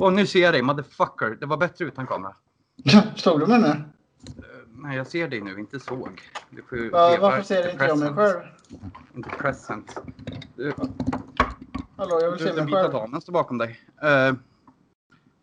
[0.00, 1.36] Åh, nu ser jag dig, motherfucker.
[1.40, 2.34] Det var bättre utan kamera.
[3.16, 3.82] Såg du mig nu?
[4.66, 6.22] Nej, jag ser dig nu, inte såg.
[6.50, 8.16] Du får ju Va, varför ser inte jag mig present.
[8.16, 8.44] själv?
[9.16, 10.00] Inte present.
[10.56, 10.72] Du,
[11.96, 12.92] Hallå, jag vill du se den mig vita själv.
[12.92, 13.80] damen står bakom dig.
[14.04, 14.36] Uh,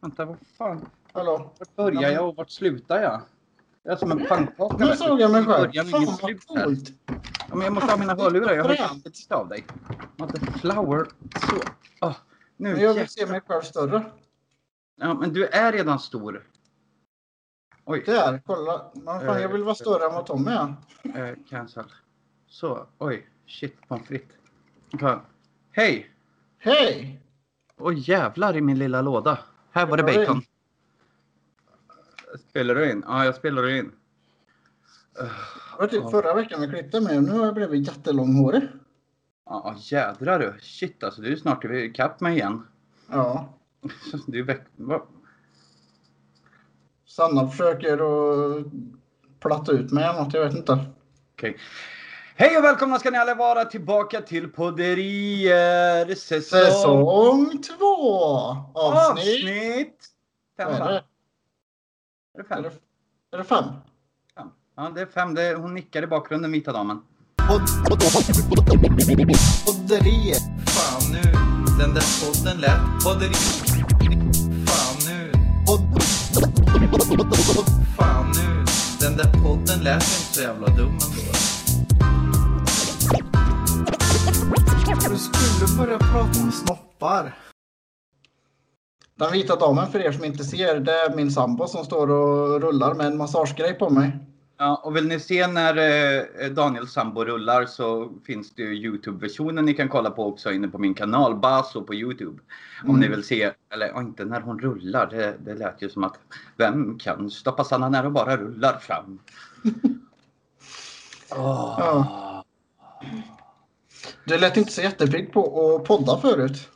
[0.02, 0.86] vänta, vad fan?
[1.14, 1.54] Hallå?
[1.60, 3.22] Vart börjar jag och vart slutar jag?
[3.84, 4.86] Jag är som en pannkaka.
[4.86, 5.68] Nu såg jag mig själv.
[5.68, 6.90] början, Fan vad coolt.
[7.50, 8.54] Ja, men jag måste ha mina hörlurar.
[8.54, 9.66] Jag hör inte av dig.
[10.16, 11.06] Motherflower.
[11.50, 11.56] Så.
[12.00, 12.14] Ah,
[12.58, 14.06] nu Men jag vill se mig själv större.
[15.00, 16.48] Ja, men du är redan stor.
[17.86, 18.04] Oj.
[18.06, 18.92] Där, kolla.
[18.94, 20.76] Men fan, jag vill vara större än vad Tommy är.
[21.16, 21.86] Eh, cancel.
[22.48, 22.88] Så.
[22.98, 23.28] Oj.
[23.48, 24.36] Shit, pommes frites.
[25.72, 26.12] Hej!
[26.58, 27.22] Hej!
[27.78, 29.40] Oj jävlar i min lilla låda.
[29.72, 30.42] Här var det bacon.
[32.50, 33.04] Spelar du in?
[33.08, 33.92] Ja, jag spelar in.
[35.14, 35.32] Det
[35.80, 38.62] var typ förra veckan vi klippte mig och nu har jag blivit jättelånghårig.
[39.46, 40.56] Ja, jädrar du.
[40.62, 42.68] Shit alltså, du är snart ikapp mig igen.
[43.10, 43.57] Ja.
[44.28, 44.62] Du är väck...
[44.76, 45.02] Va?
[47.06, 48.66] Sanna försöker att
[49.40, 50.86] platta ut mig något, jag vet inte.
[51.34, 51.58] Okej.
[52.36, 56.60] Hej och välkomna ska ni alla vara tillbaka till Podderier säsong...
[56.60, 58.24] Säsong två!
[58.74, 59.44] Avsnitt...
[59.44, 60.06] Avsnitt...
[60.58, 61.04] Fem, är det?
[62.34, 62.64] Är det Är fem?
[62.64, 62.72] det,
[63.32, 63.64] är det fem?
[64.36, 64.50] fem?
[64.76, 65.36] Ja, det är fem.
[65.36, 67.02] Det är, hon nickar i bakgrunden, vita damen
[69.88, 70.42] podderiet.
[70.66, 71.32] Fan nu,
[71.80, 73.34] den där podden lät podderi.
[74.66, 75.32] Fan nu,
[77.98, 78.66] fan nu,
[79.00, 81.22] den där podden lät inte så jävla dum ändå.
[85.10, 87.36] Du skulle börja prata om snoppar.
[89.20, 92.62] Den vita damen för er som inte ser, det är min sambo som står och
[92.62, 94.12] rullar med en massagegrej på mig.
[94.60, 99.66] Ja, och vill ni se när eh, Daniel Sambo rullar så finns det ju Youtube-versionen
[99.66, 102.42] ni kan kolla på också inne på min kanal Baso på Youtube.
[102.84, 103.02] Om Mm.
[103.02, 106.20] ni vill se, eller ja, inte när hon rullar, det, det lät ju som att
[106.58, 109.20] vem kan stoppa Sanna när hon bara rullar fram?
[111.32, 111.76] Åh.
[111.80, 112.44] Ja.
[114.26, 116.70] Du lät inte så jättepigg på att podda förut.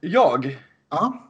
[0.00, 0.58] Jag?
[0.90, 1.27] Ja.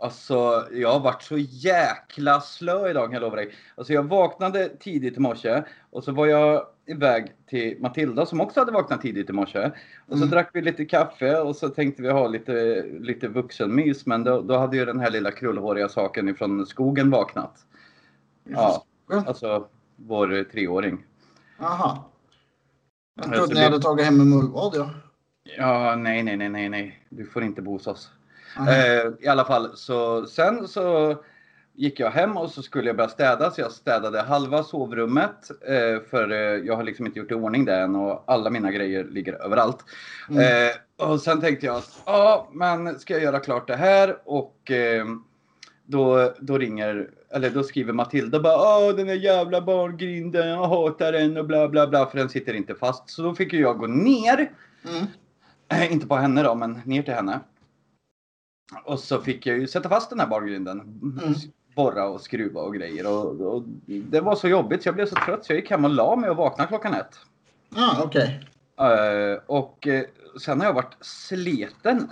[0.00, 3.50] Alltså, jag har varit så jäkla slö idag kan jag lova dig.
[3.74, 8.60] Alltså jag vaknade tidigt i morse och så var jag iväg till Matilda som också
[8.60, 9.64] hade vaknat tidigt i morse.
[10.06, 10.30] Och så Mm.
[10.30, 14.06] drack vi lite kaffe och så tänkte vi ha lite, lite vuxenmys.
[14.06, 17.64] Men då, då hade ju den här lilla krullhåriga saken ifrån skogen vaknat.
[18.44, 21.04] Ja, alltså vår treåring.
[21.58, 22.10] Aha.
[23.14, 24.90] Jag Alltså, trodde ni hade tagit hem en mullvad ja.
[25.58, 27.06] Ja, nej, nej, nej, nej, nej.
[27.08, 28.10] Du får inte bo hos oss.
[28.58, 31.16] Eh, I alla fall, så sen så
[31.74, 33.50] gick jag hem och så skulle jag börja städa.
[33.50, 35.50] Så jag städade halva sovrummet.
[35.68, 38.70] Eh, för eh, jag har liksom inte gjort i ordning det än och alla mina
[38.70, 39.84] grejer ligger överallt.
[40.30, 40.68] Mm.
[40.68, 45.04] Eh, och sen tänkte jag ja, men ska jag göra klart det här och eh,
[45.86, 51.12] då, då ringer, eller då skriver Matilda bara Åh den där jävla barngrinden, jag hatar
[51.12, 53.10] den och bla bla bla för den sitter inte fast.
[53.10, 54.50] Så då fick jag gå ner
[54.84, 55.06] Mm.
[55.68, 57.40] Eh, inte på henne då, men ner till henne.
[58.84, 60.80] Och så fick jag ju sätta fast den här bargrinden.
[60.80, 61.34] Mm.
[61.74, 63.06] Borra och skruva och grejer.
[63.06, 65.84] Och, och det var så jobbigt så jag blev så trött så jag gick hem
[65.84, 67.18] och la mig och vaknade klockan ett.
[67.76, 68.46] Ah, okej.
[68.80, 70.04] Eh, och eh,
[70.40, 72.10] sen har jag varit sliten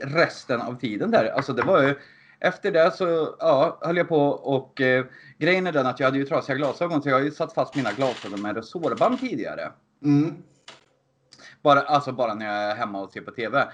[0.00, 1.24] resten av tiden där.
[1.24, 1.94] Alltså det var ju
[2.40, 5.04] efter det så ja, höll jag på och eh,
[5.38, 7.74] grejen är den att jag hade ju trasiga glasögon så jag har ju satt fast
[7.74, 9.72] mina glasögon med resårband tidigare.
[10.04, 10.34] Mm.
[11.62, 13.68] Bara, alltså bara när jag är hemma och ser på TV.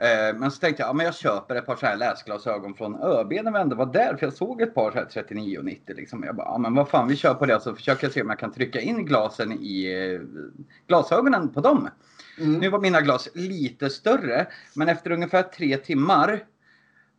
[0.00, 3.02] Eh, men så tänkte jag, ja, men jag köper ett par så här läsglasögon från
[3.02, 4.16] ÖB när vi ändå var där.
[4.16, 6.22] För jag såg ett par så här 39 och 90 liksom.
[6.22, 7.60] Jag bara, ja, men vad fan vi kör på det.
[7.60, 10.20] Så försöker jag se om jag kan trycka in glasen i eh,
[10.86, 11.88] glasögonen på dem.
[12.38, 12.58] Mm.
[12.58, 14.46] Nu var mina glas lite större.
[14.74, 16.44] Men efter ungefär tre timmar.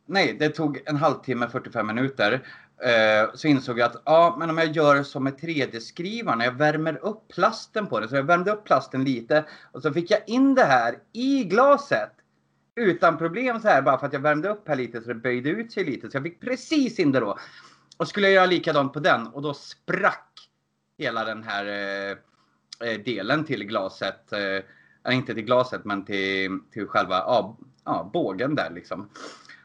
[0.06, 2.48] Nej, det tog en halvtimme, 45 minuter.
[2.84, 7.06] Eh, så insåg jag att ja, men om jag gör som med 3D-skrivaren, jag värmer
[7.06, 8.08] upp plasten på det.
[8.08, 12.12] Så jag värmde upp plasten lite och så fick jag in det här i glaset.
[12.76, 15.50] Utan problem så här bara för att jag värmde upp här lite så det böjde
[15.50, 16.12] ut sig lite.
[16.12, 17.38] Så jag fick precis in det då.
[17.98, 20.50] Och skulle jag göra likadant på den och då sprack
[20.98, 22.18] hela den här eh,
[22.90, 24.34] eh, delen till glaset.
[24.34, 29.10] Eh, eller inte till glaset men till, till själva ja, ja, bågen där liksom.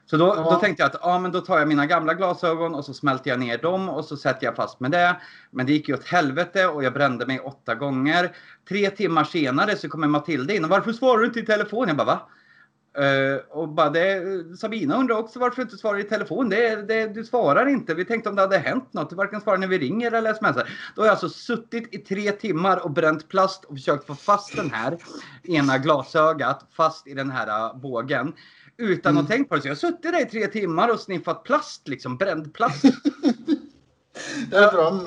[0.06, 0.42] Så då, Ja.
[0.50, 3.30] då tänkte jag att ja, men då tar jag mina gamla glasögon och så smälter
[3.30, 5.20] jag ner dem och så sätter jag fast med det.
[5.50, 8.36] Men det gick ju åt helvete och jag brände mig åtta gånger.
[8.68, 11.88] Tre timmar senare så kommer Matilda in och varför svarar du inte i telefon?
[11.88, 12.28] Jag bara va?
[12.98, 14.22] Eh, och bara det,
[14.58, 16.48] Sabina undrar också varför du inte svarar i telefon.
[16.48, 17.94] Det, det, du svarar inte.
[17.94, 19.10] Vi tänkte om det hade hänt något.
[19.10, 20.68] Du varken svarar när vi ringer eller smsar.
[20.96, 24.56] Då har jag alltså suttit i tre timmar och bränt plast och försökt få fast
[24.56, 24.98] den här
[25.42, 28.32] ena glasögat fast i den här uh, bågen.
[28.76, 29.22] Utan Mm.
[29.24, 29.62] att tänka på det.
[29.62, 32.82] Så jag har suttit där i tre timmar och sniffat plast, liksom bränd plast.
[34.50, 35.00] Det är bra.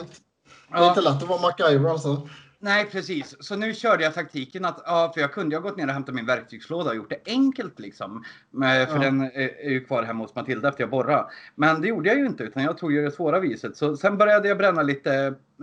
[0.72, 2.30] Det är inte lätt att vara MacGyver alltså.
[2.64, 3.36] Nej, precis.
[3.40, 5.94] Så nu körde jag taktiken att, ja, för jag kunde ju ha gått ner och
[5.94, 8.24] hämtat min verktygslåda och gjort det enkelt liksom.
[8.52, 9.02] Men, för Ja.
[9.02, 11.26] den är, är ju kvar hemma hos Matilda efter jag borrade.
[11.56, 13.78] Men det gjorde jag ju inte, utan jag tog ju det svåra viset.
[13.78, 15.14] Så sen började jag bränna lite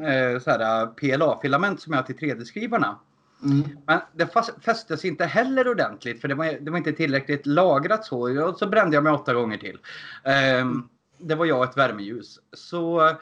[0.00, 2.98] eh, så här, PLA-filament som jag har till 3D-skrivarna.
[3.44, 3.62] Mm.
[3.86, 4.28] Men det
[4.64, 8.44] fästes inte heller ordentligt för det var, det var inte tillräckligt lagrat så.
[8.44, 9.78] Och så brände jag mig åtta gånger till.
[10.24, 10.88] Ehm,
[11.18, 12.38] det var jag ett värmeljus.
[12.52, 13.14] Så eh,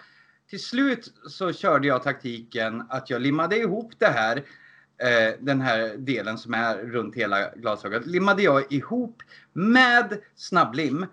[0.51, 4.37] till slut så körde jag taktiken att jag limmade ihop det här.
[5.03, 8.07] Eh, den här delen som är runt hela glasögat.
[8.07, 9.23] Limmade jag ihop
[9.53, 11.07] med snabblim.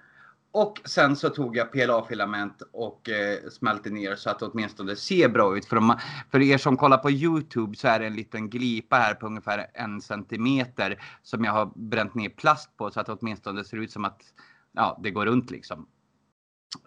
[0.51, 5.29] Och sen så tog jag PLA-filament och eh, smälte ner så att det åtminstone ser
[5.29, 5.65] bra ut.
[5.65, 5.97] För, de,
[6.31, 9.67] för er som kollar på Youtube så är det en liten glipa här på ungefär
[9.73, 13.91] en centimeter som jag har bränt ner plast på så att det åtminstone ser ut
[13.91, 14.21] som att
[14.71, 15.87] ja, det går runt liksom.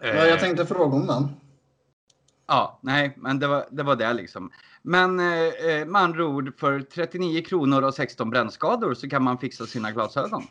[0.00, 1.28] Ja, Eh, jag tänkte fråga om den.
[2.48, 4.50] Ja, nej, men det var det, var det liksom.
[4.82, 5.26] Men eh,
[5.70, 9.90] eh, med andra ord, för 39 kronor och 16 brännskador så kan man fixa sina
[9.92, 10.42] glasögon.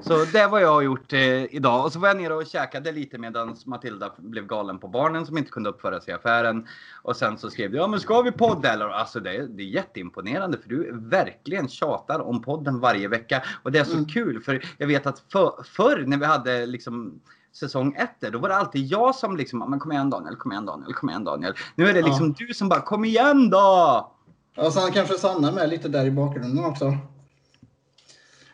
[0.00, 1.84] Så det var jag har gjort eh, idag.
[1.84, 5.38] Och så var jag nere och käkade lite medan Matilda blev galen på barnen som
[5.38, 6.68] inte kunde uppföra sig i affären.
[7.02, 8.88] Och sen så skrev jag, ja men ska vi podda eller?
[8.88, 13.42] Alltså det, är- det är jätteimponerande för du verkligen tjatar om podden varje vecka.
[13.62, 14.06] Och det är så Mm.
[14.06, 17.20] kul för jag vet att för, förr när vi hade liksom
[17.52, 20.52] säsong ett då var det alltid jag som liksom, "Ja, men kom igen Daniel, kom
[20.52, 21.54] igen Daniel, kom igen Daniel.
[21.74, 24.12] Nu är det liksom du som bara, kom igen då!
[24.56, 26.96] Och sen kanske Sanna med lite där i bakgrunden också.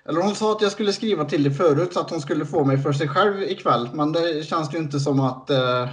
[0.05, 2.65] Eller hon sa att jag skulle skriva till dig förut så att hon skulle få
[2.65, 3.89] mig för sig själv ikväll.
[3.95, 5.51] Men det känns ju inte som att...
[5.51, 5.89] Eh,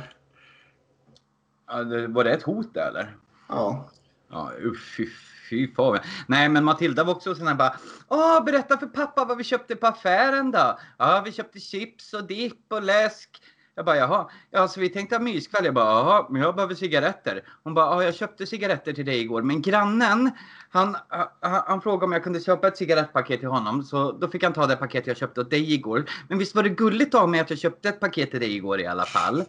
[1.67, 3.15] Ja, det- Var det ett hot där eller?
[3.49, 3.89] ja.
[4.31, 5.07] Ja, usch, fy,
[5.49, 5.99] fy fan.
[6.27, 7.75] Nej, men Matilda var också sån här bara.
[8.07, 10.79] Åh, berätta för pappa vad vi köpte på affären då.
[10.97, 13.29] Ja, vi köpte chips och dipp och läsk.
[13.75, 14.29] Jag bara, jaha.
[14.51, 15.65] Ja, så vi tänkte ha myskväll.
[15.65, 17.43] Jag bara, jaha, men jag behöver cigaretter.
[17.63, 19.41] Hon bara, ja, jag köpte cigaretter till dig igår.
[19.41, 20.31] Men grannen,
[20.69, 23.83] han, han, han frågade om jag kunde köpa ett cigarettpaket till honom.
[23.83, 26.05] Så då fick han ta det paket jag köpte åt dig igår.
[26.29, 28.79] Men visst var det gulligt av mig att jag köpte ett paket till dig igår
[28.79, 29.43] i alla fall.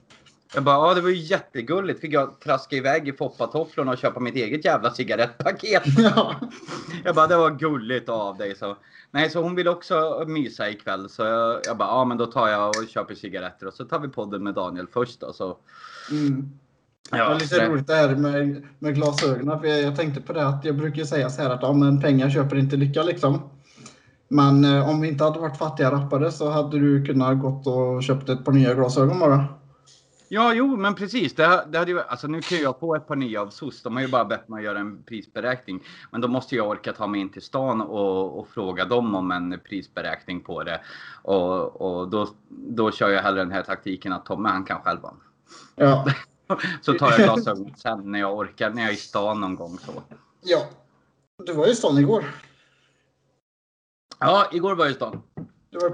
[0.56, 2.00] Jag bara, ja det var ju jättegulligt.
[2.00, 5.82] Fick jag traska iväg i foppatofflorna och köpa mitt eget jävla cigarettpaket.
[5.98, 6.34] ja.
[7.04, 8.56] Jag bara, det var gulligt av dig.
[8.56, 8.76] Så.
[9.10, 11.08] Nej, så hon vill också mysa ikväll.
[11.08, 13.98] Så jag, jag bara, ja men då tar jag och köper cigaretter och så tar
[13.98, 15.32] vi podden med Daniel först då.
[15.32, 15.56] Så,
[16.10, 16.50] Mm.
[17.10, 19.60] Det ja, var lite så- roligt det här med, med glasögonen.
[19.60, 22.00] För jag, jag tänkte på det att jag brukar säga så här att ja, men
[22.00, 23.40] pengar köper inte lycka liksom.
[24.28, 28.02] Men eh, om vi inte hade varit fattiga rappare så hade du kunnat gått och
[28.02, 29.44] köpt ett par nya glasögon bara.
[30.28, 31.34] Ja, jo, men precis.
[31.34, 33.82] Det, det hade ju, alltså, nu kan jag få ett par nya av SOS.
[33.82, 35.80] De har ju bara bett mig att göra en prisberäkning.
[36.10, 39.30] Men då måste jag orka ta mig in till stan och, och fråga dem om
[39.30, 40.80] en prisberäkning på det.
[41.22, 45.14] Och, och då, då kör jag hellre den här taktiken att Tommy han kan själva.
[45.74, 46.06] Ja.
[46.80, 49.78] Så tar jag glasögon sen när jag orkar, när jag är i stan någon gång
[49.78, 49.92] så.
[50.42, 50.66] ja.
[51.44, 52.24] Du var ju i stan igår.
[54.18, 55.22] Ja, igår var jag i stan.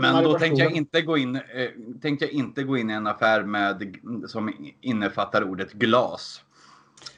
[0.00, 1.42] Men då tänkte jag inte gå in, eh,
[2.02, 3.96] tänkte jag inte gå in i en affär med,
[4.26, 6.42] som innefattar ordet glas.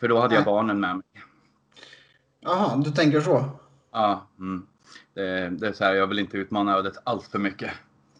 [0.01, 0.55] För då hade jag Nej.
[0.55, 1.05] barnen med mig.
[2.41, 3.45] Jaha, du tänker så.
[3.93, 4.67] Ja, mm.
[5.15, 7.71] det, det är så här, jag vill inte utmana ödet allt för mycket.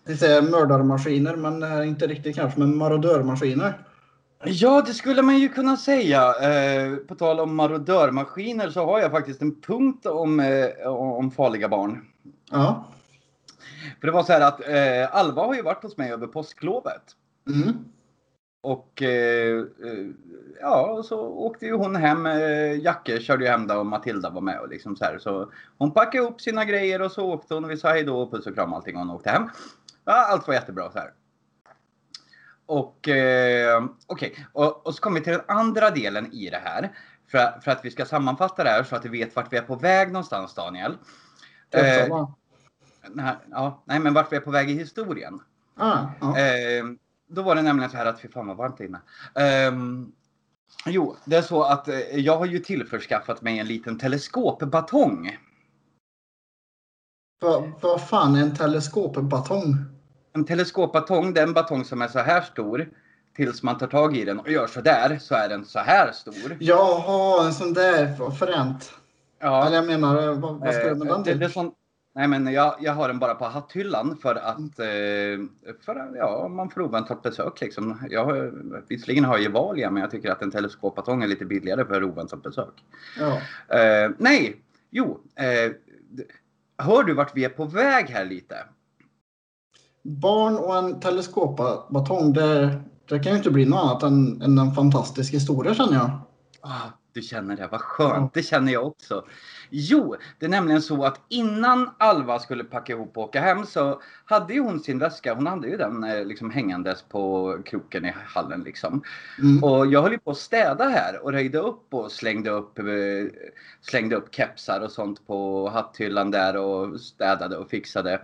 [0.07, 3.79] Det säger mördarmaskiner, men inte riktigt kanske, men marodörmaskiner.
[4.45, 6.35] Ja, det skulle man ju kunna säga.
[6.43, 11.69] Eh, på tal om marodörmaskiner så har jag faktiskt en punkt om, eh, om farliga
[11.69, 12.05] barn.
[12.51, 12.85] Ja.
[14.05, 17.03] För det var så här att eh, Alva har ju varit hos mig över påsklovet.
[17.49, 17.85] Mm.
[18.63, 20.07] Och eh, eh,
[20.61, 22.27] ja, så åkte ju hon hem.
[22.27, 25.19] Eh, Jacke körde ju hem där och Matilda var med och liksom så här.
[25.19, 28.21] Så hon packade upp sina grejer och så åkte hon och vi sa hej då
[28.21, 29.51] och puss och kram och allting och hon åkte hem.
[30.05, 31.13] Ja, allt var jättebra så här.
[32.67, 36.93] Och eh, okej, och, och så kommer vi till den andra delen i det här.
[37.31, 39.63] För, för att vi ska sammanfatta det här så att vi vet vart vi är
[39.63, 40.97] på väg någonstans Daniel.
[41.71, 42.29] Eh,
[43.11, 45.41] Nej, ja, nej men vart vi är på väg i historien.
[45.77, 46.39] Ah, ja.
[46.39, 46.85] Eh,
[47.29, 49.01] då var det nämligen så här att, fy fan vad varmt det är inne.
[49.35, 50.13] Ehm,
[50.87, 55.39] jo, det är så att eh, jag har ju tillförskaffat mig en liten teleskopbatong.
[57.41, 59.77] Vad vad fan är en teleskopbatong?
[60.33, 62.89] En teleskopbatong, det är en batong som är så här stor.
[63.37, 66.13] Tills man tar tag i den och gör så där så är den så här
[66.13, 66.57] stor.
[66.61, 68.93] Jaha, en sån där vad fränt.
[69.41, 71.39] Ja, Eller jag menar, eh, vad, vad ska du med eh, den det, till?
[71.39, 71.73] det är sån,
[72.15, 76.71] nej men jag, jag har den bara på hatthyllan för att, eh, för ja, man
[76.71, 77.99] får oväntat besök liksom.
[78.11, 78.53] Jag,
[78.89, 82.43] visserligen har jag Gevalia men jag tycker att en teleskopbatong är lite billigare för oväntat
[82.43, 82.85] besök.
[83.19, 83.33] Ja.
[83.79, 85.21] Eh, nej, jo.
[85.35, 85.73] Eh,
[86.79, 88.57] hör du vart vi är på väg här lite?
[90.05, 94.75] barn och en teleskopbatong, det, det kan ju inte bli något annat än, än en
[94.75, 96.11] fantastisk historia känner jag.
[97.15, 98.35] Du känner det, vad skönt.
[98.35, 99.25] Det känner jag också.
[99.71, 104.03] Jo, det är nämligen så att innan Alva skulle packa ihop och åka hem så
[104.25, 105.35] hade ju hon sin väska.
[105.35, 109.03] Hon hade ju den eh, liksom hängandes på kroken i hallen liksom.
[109.39, 109.65] Mm.
[109.65, 112.85] Och jag höll ju på att städa här och röjde upp och slängde upp, eh,
[113.81, 118.23] slängde upp kepsar och sånt på hatthyllan där och städade och fixade.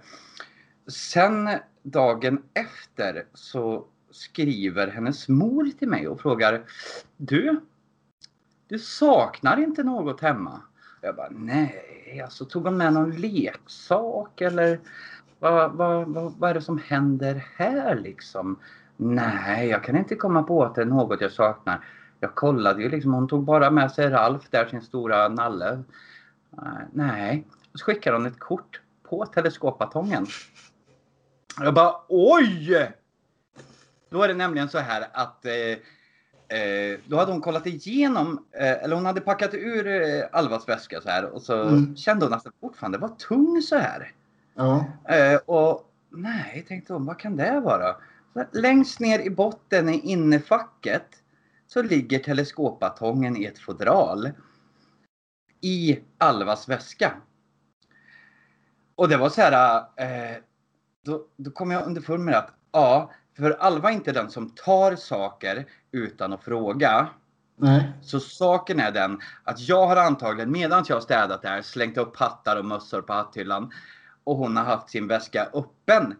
[0.88, 1.48] Sen
[1.82, 6.64] dagen efter så skriver hennes mor till mig och frågar
[7.16, 7.60] Du,
[8.70, 10.60] du saknar inte något hemma?
[11.00, 14.80] Jag bara nej, alltså tog hon med någon leksak eller
[15.38, 18.58] vad, vad, vad, vad är det som händer här liksom?
[18.96, 21.84] Nej, jag kan inte komma på att det är något jag saknar.
[22.20, 25.82] Jag kollade ju liksom, hon tog bara med sig Ralf där, sin stora nalle.
[26.58, 30.26] Eh, nej, så skickade hon ett kort på teleskopbatongen.
[31.60, 32.92] Jag bara oj!
[34.10, 35.52] Då är det nämligen så här att eh,
[36.50, 41.00] eh, då hade hon kollat igenom, eh, eller hon hade packat ur eh, Alvas väska
[41.00, 41.96] så här och så Mm.
[41.96, 44.12] kände hon att den fortfarande var tung så här.
[44.54, 44.84] Ja.
[45.08, 47.96] Eh, och nej, tänkte hon, vad kan det vara?
[48.32, 51.06] Så längst ner i botten i innerfacket
[51.66, 54.30] så ligger teleskopbatongen i ett fodral.
[55.60, 57.12] I Alvas väska.
[58.94, 60.36] Och det var så här, eh,
[61.04, 64.96] då, då kom jag underfund med att ja, för Alva är inte den som tar
[64.96, 67.08] saker utan att fråga.
[67.56, 67.92] Nej.
[68.02, 72.16] Så saken är den att jag har antagligen medan jag har städat där slängt upp
[72.16, 73.72] hattar och mössor på hatthyllan
[74.24, 76.14] och hon har haft sin väska öppen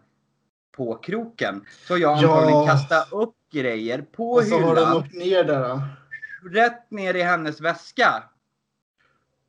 [0.77, 1.65] på kroken.
[1.87, 2.29] Så jag har Ja.
[2.33, 5.69] antagligen kastat upp grejer på Och så har den åkt ner där.
[5.69, 5.81] då.
[6.53, 8.23] rätt ner i hennes väska.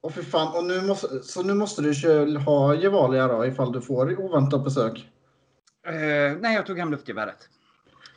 [0.01, 3.81] Och för fan, och nu måste, så nu måste du ha Gevalia då ifall du
[3.81, 5.12] får oväntat besök.
[5.87, 7.49] Eh, nej, jag tog hem luftgeväret.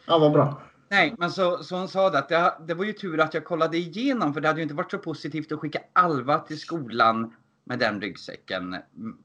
[0.08, 0.62] Ja, vad bra.
[0.90, 3.46] Nej, men så, så hon sa det att det, det var ju tur att jag
[3.46, 7.36] kollade igenom för det hade ju inte varit så positivt att skicka Alva till skolan
[7.64, 9.18] med den ryggsäcken mm,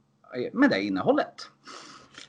[0.53, 1.51] med det innehållet.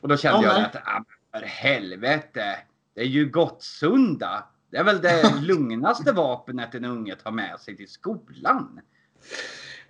[0.01, 0.65] Och då kände Ja, jag nej.
[0.65, 1.03] att, ah,
[1.39, 2.57] för helvete,
[2.95, 4.43] det är ju Gottsunda.
[4.71, 8.81] Det är väl det lugnaste vapnet en unge tar med sig till skolan.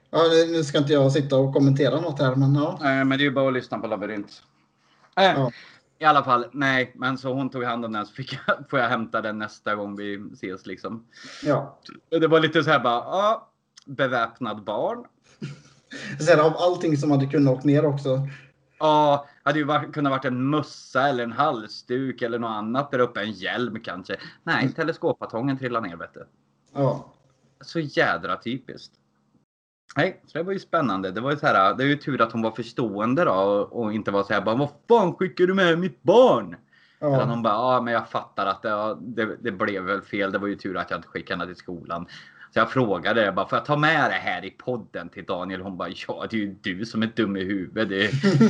[0.09, 2.73] Ja, nu- ska inte jag sitta och kommentera något här, men ja.
[2.81, 4.43] Eh, men det är ju bara att lyssna på Labyrint.
[5.17, 5.51] Eh, Ja.
[6.01, 8.79] I alla fall, nej, men så hon tog hand om den så fick jag, får
[8.79, 11.05] jag hämta den nästa gång vi ses liksom.
[11.43, 11.79] ja.
[12.09, 13.51] Det var lite så här bara, ja,
[13.85, 15.05] beväpnad barn.
[16.19, 18.27] Sen av allting som hade kunnat åkt ner också.
[18.79, 22.99] Ja, hade ju varit, kunnat varit en mössa eller en halsduk eller något annat där
[22.99, 23.21] uppe.
[23.21, 24.17] En hjälm kanske.
[24.43, 26.27] Nej, teleskopbatongen trillade ner vet du.
[26.73, 27.13] Ja.
[27.61, 28.93] Så jädra typiskt.
[29.95, 31.11] Nej, så det var ju spännande.
[31.11, 33.31] Det var ju så här, det är ju tur att hon var förstående då
[33.71, 36.55] och, inte var så här bara, vad fan skickar du med mitt barn?
[36.99, 37.23] Utan Ja.
[37.25, 40.31] hon bara, ja men jag fattar att det, det, det blev väl fel.
[40.31, 42.07] Det var ju tur att jag inte skickade henne till skolan.
[42.53, 45.61] Så jag frågade jag bara, får jag ta med det här i podden till Daniel?
[45.61, 47.89] Hon bara, ja det är ju du som är dum i huvudet.
[47.89, 47.95] Det,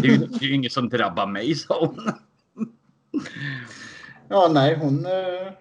[0.02, 2.12] det, är, ju, det är inget som drabbar mig, sa hon.
[4.30, 5.54] ja, nej, hon, eh,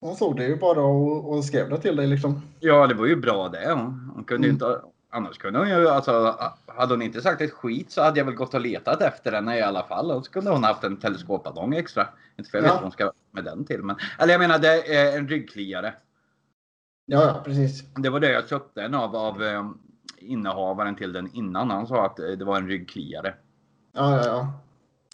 [0.00, 2.42] hon såg det ju bara och, och skrev det till dig liksom.
[2.60, 3.72] Ja, det var ju bra det.
[3.72, 4.80] Hon, hon kunde ju inte,
[5.12, 8.34] annars kunde hon ju, alltså, hade hon inte sagt ett skit så hade jag väl
[8.34, 10.10] gått och letat efter henne i alla fall.
[10.10, 12.08] Och så kunde hon haft en teleskopballong extra.
[12.38, 12.74] Inte för jag vet Ja.
[12.74, 13.82] vad hon ska med den till.
[13.82, 15.94] Men, eller jag menar, det är en ryggkliare.
[17.06, 17.84] Ja, precis.
[17.94, 19.70] Det var det jag köpte den av, av eh,
[20.16, 21.70] innehavaren till den innan.
[21.70, 23.34] Han sa att eh, det var en ryggkliare.
[23.92, 24.52] Ja, ja, ja.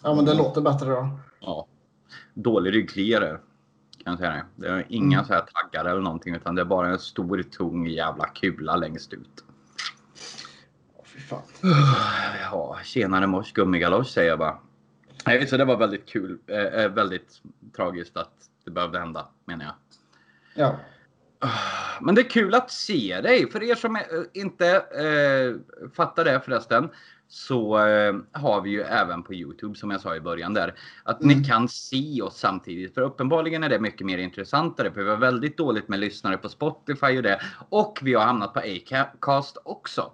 [0.02, 1.08] Ja, men det låter bättre då.
[1.40, 1.66] Ja.
[2.34, 3.38] Dålig ryggkliare.
[4.04, 4.44] Kan jag säga det.
[4.54, 5.26] Det är inga Mm.
[5.26, 9.12] så här taggar eller någonting utan det är bara en stor tung jävla kula längst
[9.12, 9.44] ut.
[11.18, 11.42] Fy fan.
[12.50, 14.58] Ja, tjenare mors gummigalosch säger jag bara.
[15.26, 16.38] Nej, Så det var väldigt kul.
[16.46, 17.40] Eh, eh, väldigt
[17.76, 18.32] tragiskt att
[18.64, 19.74] det behövde hända menar jag.
[20.54, 20.76] Ja.
[22.00, 23.50] Men det är kul att se dig.
[23.50, 26.88] För er som eh, inte eh, fattar det förresten.
[27.30, 30.74] Så eh, har vi ju även på Youtube som jag sa i början där.
[31.02, 31.38] Att Mm.
[31.38, 32.94] ni kan se oss samtidigt.
[32.94, 34.92] För uppenbarligen är det mycket mer intressantare.
[34.92, 37.40] För vi har väldigt dåligt med lyssnare på Spotify och det.
[37.68, 40.12] Och vi har hamnat på Acast också.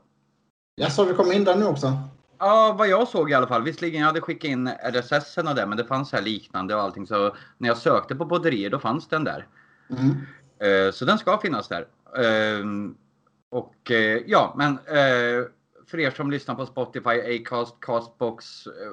[0.74, 1.98] Jag så vi kom in där nu också.
[2.38, 3.62] Ja, vad jag såg i alla fall.
[3.62, 7.06] Visserligen jag hade skickat in RSS och det, men det fanns här liknande och allting.
[7.06, 9.46] Så när jag sökte på podderier, då fanns den där.
[9.90, 10.10] Mm.
[10.58, 11.86] Eh, Så den ska finnas där.
[12.16, 12.94] Ehm,
[13.50, 15.44] Och eh, ja, men eh,
[15.86, 18.46] för er som lyssnar på Spotify, Acast, Castbox,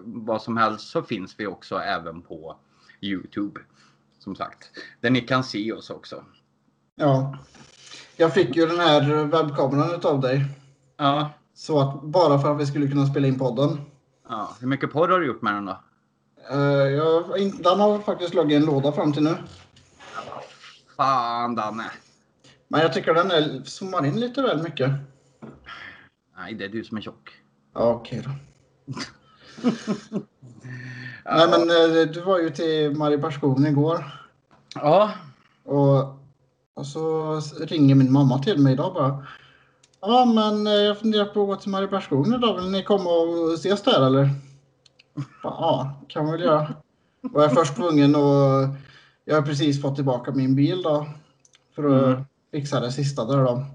[0.03, 2.55] vad som helst så finns vi också även på
[3.01, 3.61] Youtube.
[4.19, 4.69] Som sagt,
[5.00, 6.23] där ni kan se oss också.
[6.95, 7.38] Ja.
[8.17, 10.45] Jag fick ju den här webbkameran utav dig.
[10.97, 11.29] Ja,
[11.62, 13.82] Så att bara för att vi skulle kunna spela in podden.
[14.30, 14.56] ja.
[14.60, 15.80] Hur mycket porr har du gjort med den då?
[16.51, 17.24] Eh, jag,
[17.60, 19.36] den har faktiskt legat i en låda fram till nu.
[20.98, 21.91] Fan Danne.
[22.68, 24.91] Men jag tycker den är, zoomar in lite väl mycket.
[26.38, 27.30] Nej, det är du som är tjock.
[27.74, 28.32] Ja, okej då.
[31.25, 34.06] Nej, men eh, du var ju till Mariebergsskogen igår.
[34.75, 35.12] Ja.
[35.63, 36.00] Och,
[36.74, 39.25] och så ringer min mamma till mig idag bara.
[40.01, 42.62] Ja, men eh, jag funderar på att gå till Mariebergsskogen idag.
[42.62, 44.29] Vill ni komma och ses där eller?
[45.43, 46.74] Ja, kan vi väl göra.
[47.34, 48.67] Och jag är först tvungen och
[49.25, 51.08] jag har precis fått tillbaka min bil då.
[51.75, 52.24] För att Mm.
[52.51, 53.65] fixa det sista där då.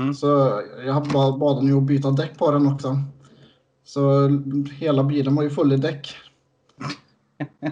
[0.00, 0.14] Mm.
[0.14, 2.96] Så jag bad, bad dem ju att byta däck på den också.
[3.84, 4.28] Så
[4.72, 6.14] hela bilen var ju full i däck.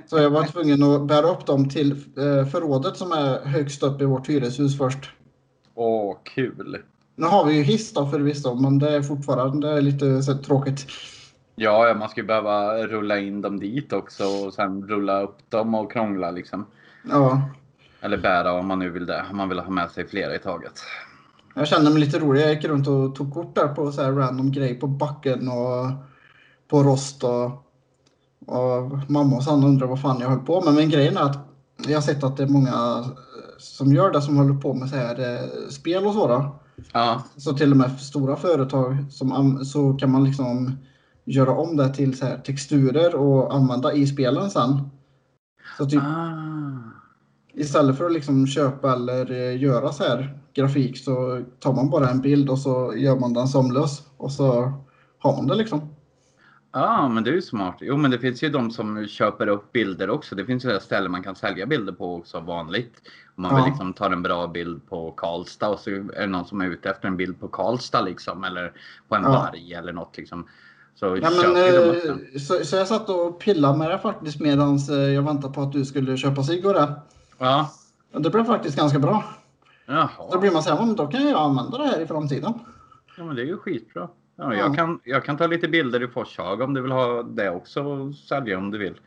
[0.06, 4.02] Så jag var tvungen att bära upp dem till eh, förrådet som är högst upp
[4.02, 5.11] i vårt hyreshus först.
[5.75, 6.76] Åh, kul.
[7.20, 10.86] Nu har vi ju hiss då förvisso, men det är fortfarande lite så, tråkigt.
[11.54, 15.92] Ja, man skulle behöva rulla in dem dit också och sen rulla upp dem och
[15.92, 16.66] krångla liksom.
[17.10, 17.42] Ja,
[18.00, 19.24] Eller bära om man nu vill det.
[19.30, 20.72] Om man vill ha med sig flera i taget.
[21.54, 22.42] jag kände mig lite rolig.
[22.42, 25.90] Jag gick runt och tog kort där på så här random grej på backen och
[26.68, 27.44] på rost och,
[28.46, 30.74] och mamma och Sanna undrar vad fan jag höll på med.
[30.74, 31.38] Men grejen är att
[31.88, 33.04] jag har sett att det är många
[33.58, 36.60] som gör det som håller på med så här eh, spel och så.
[36.92, 37.22] Ja.
[37.37, 40.72] Så till och med stora företag som, så kan man liksom
[41.25, 44.90] göra om det till så här texturer och använda i spelen sen.
[45.78, 46.78] Så typ Ah.
[47.54, 52.10] istället för att liksom köpa eller eh, göra så här grafik så tar man bara
[52.10, 54.72] en bild och så gör man den sömlös och så
[55.18, 55.89] har man det liksom.
[56.72, 57.76] Ja, men det är ju smart.
[57.80, 60.34] Jo, men det finns ju de som köper upp bilder också.
[60.34, 63.02] Det finns ju det ställen man kan sälja bilder på också vanligt.
[63.36, 63.56] Om man Ja.
[63.56, 66.66] vill liksom ta en bra bild på Karlstad och så är det någon som är
[66.66, 68.44] ute efter en bild på Karlstad liksom.
[68.44, 68.72] Eller
[69.08, 69.28] på en Ja.
[69.30, 70.46] varg eller något liksom.
[70.94, 74.78] Så Ja, men, eh, så, så jag satt och pillade med det faktiskt medan
[75.14, 76.92] jag väntade på att du skulle köpa cigg och det.
[77.38, 77.70] Ja.
[78.12, 79.24] Det blev faktiskt ganska bra.
[79.86, 80.38] Då Jaha.
[80.40, 82.52] blir man så här, "Ja, men då kan jag använda det här i framtiden.
[83.16, 84.09] Ja, men det är ju skitbra.
[84.40, 84.59] Ja, Ja.
[84.59, 87.83] jag, kan, jag kan ta lite bilder i Forshaga om du vill ha det också
[87.83, 89.00] och sälja om du vill.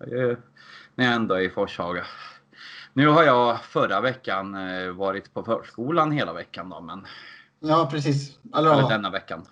[0.00, 0.36] Eh,
[0.94, 2.04] När jag ändå är i Forshaga.
[2.92, 7.06] Nu har jag förra veckan eh, varit på förskolan hela veckan då, men
[7.60, 8.38] Ja, precis.
[8.56, 9.46] Eller, eller denna veckan.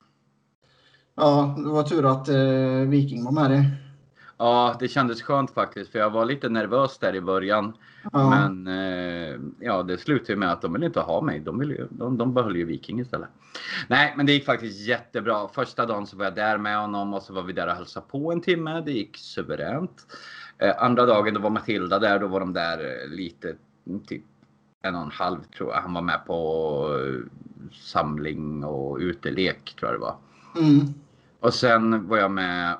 [1.14, 3.64] ja, det var tur att eh, Viking var med dig.
[4.38, 7.72] Ja, det kändes skönt faktiskt för jag var lite nervös där i början.
[8.12, 8.30] Ja.
[8.30, 11.40] Men eh, ja, det slutade med att de ville inte ha mig.
[11.40, 13.28] De, ville de, de behöll ju Viking istället.
[13.88, 15.48] Nej, men det gick faktiskt jättebra.
[15.48, 18.06] Första dagen så var jag där med honom och så var vi där och hälsade
[18.10, 18.80] på en timme.
[18.80, 20.06] Det gick suveränt.
[20.58, 22.18] Eh, andra dagen då var Matilda där.
[22.18, 23.56] Då var de där eh, lite,
[24.06, 24.22] typ
[24.82, 25.80] en och en halv tror jag.
[25.80, 26.40] Han var med på
[26.98, 27.26] eh,
[27.72, 30.16] samling och utelek tror jag det var.
[30.56, 30.94] Mm.
[31.40, 32.76] Och sen var jag med.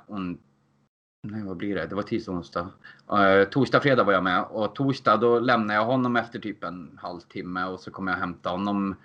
[1.23, 1.87] Nej, vad blir det?
[1.87, 2.69] Det var tisdag, onsdag.
[3.13, 4.45] Uh, torsdag, fredag var jag med.
[4.51, 8.51] Och torsdag då lämnade jag honom efter typ en halvtimme och så kom jag hämta
[8.51, 8.97] honom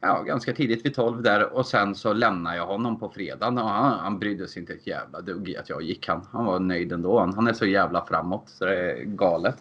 [0.00, 1.52] ja, ganska tidigt vid 12 där.
[1.52, 4.86] Och sen så lämnade jag honom på fredagen och han, han brydde sig inte ett
[4.86, 6.08] jävla dugg i att jag gick.
[6.08, 7.20] Han, han var nöjd ändå.
[7.20, 9.56] Han, han är så jävla framåt så det är galet.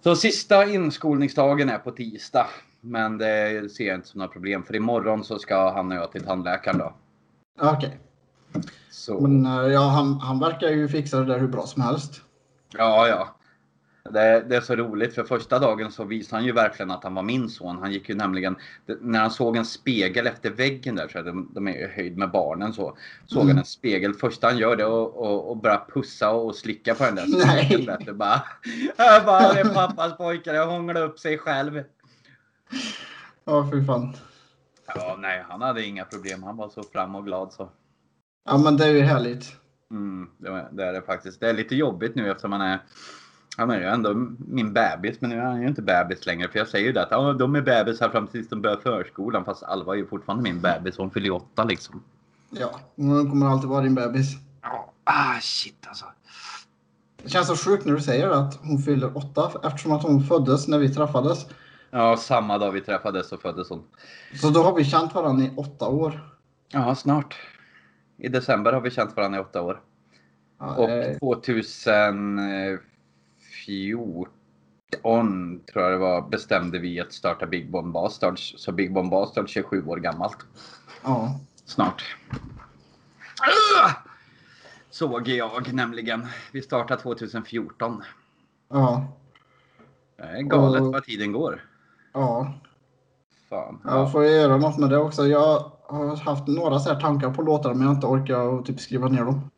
[0.00, 2.46] Så sista inskolningsdagen är på tisdag.
[2.80, 6.12] Men det ser jag inte som några problem för imorgon så ska han och jag
[6.12, 6.94] till tandläkaren då.
[7.60, 7.98] Okej.
[8.90, 9.20] Så...
[9.20, 12.20] Men eh, ja, han, han verkar ju fixa det där hur bra som helst.
[12.78, 13.28] Ja, ja.
[14.10, 17.14] Det, det är så roligt för första dagen så visade han ju verkligen att han
[17.14, 17.78] var min son.
[17.78, 18.56] Han gick ju nämligen,
[19.00, 22.30] när han såg en spegel efter väggen där, så de, de är i höjd med
[22.30, 22.96] barnen så.
[23.26, 23.48] Såg Mm.
[23.48, 27.04] han en spegel, första han gör det och, och, och börjar pussa och slicka på
[27.04, 27.66] den där Nej.
[27.66, 27.86] spegeln.
[27.86, 28.42] vet du, bara,
[28.96, 31.82] jag bara, det är pappas pojkar, jag hånglar upp sig själv.
[33.44, 34.16] Ja, fy fan.
[34.86, 36.42] Ja, nej, han hade inga problem.
[36.42, 37.68] Han var så fram och glad så.
[38.44, 39.56] Ja, men det är ju härligt.
[39.90, 40.28] Mm,
[40.72, 41.40] det, är det faktiskt.
[41.40, 42.78] Det är lite jobbigt nu eftersom han är
[43.56, 46.48] han är ju ändå min bebis, men nu är han ju inte bebis längre.
[46.48, 49.44] För jag säger ju det att ja, de är bebisar fram tills de börjar förskolan.
[49.44, 50.96] Fast Alva är ju fortfarande min bebis.
[50.98, 52.02] Hon fyller ju åtta liksom.
[52.50, 54.36] Ja, hon kommer alltid vara din bebis.
[54.62, 56.04] Ja, ah shit alltså.
[57.22, 60.68] Det känns så sjukt när du säger att hon fyller åtta eftersom att hon föddes
[60.68, 61.46] när vi träffades.
[61.90, 63.82] Ja, samma dag vi träffades så föddes hon.
[64.40, 66.20] Så då har vi känt varandra i åtta år.
[66.72, 67.36] Ja, snart.
[68.18, 69.80] I december har vi känt varandra i åtta år.
[70.58, 72.80] Ja, Och eh, 2014
[75.72, 78.54] tror jag det var bestämde vi att starta Big Bomb Bastards.
[78.58, 80.38] Så Big Bomb Bastards är sju år gammalt.
[81.02, 81.40] ja.
[81.66, 82.16] Snart.
[84.90, 86.26] Såg jag nämligen.
[86.52, 88.02] Vi startade 2014.
[88.68, 89.08] Ja.
[90.16, 91.64] Det är galet Och- vad tiden går.
[92.12, 92.54] Ja.
[93.54, 93.80] Fan.
[93.84, 95.26] Jag får göra något med det också.
[95.26, 98.80] Jag har haft några så här tankar på låtar men jag har inte orkat typ
[98.80, 99.50] skriva ner dem.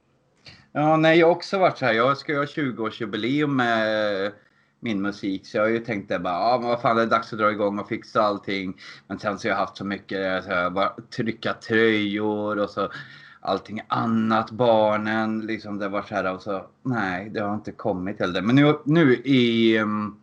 [0.73, 1.93] Ja, nej, jag har också varit så här.
[1.93, 4.33] Jag ska ha 20-årsjubileum med
[4.81, 5.47] min musik.
[5.47, 7.39] Så jag har ju tänkt det bara, ja men vad fan det är dags att
[7.39, 8.77] dra igång och fixa allting.
[9.07, 12.89] Men sen så har jag haft så mycket, så här, bara trycka tröjor och så
[13.41, 18.19] allting annat, barnen, liksom det var så här och så, nej det har inte kommit
[18.19, 18.43] till det.
[18.43, 20.21] Men nu, nu i, um,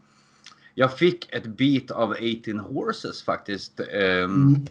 [0.76, 3.80] jag fick ett beat av 18 Horses faktiskt.
[3.80, 3.86] Um,
[4.26, 4.66] Mm.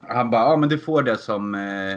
[0.00, 1.96] Han bara, ja men du får det som, eh,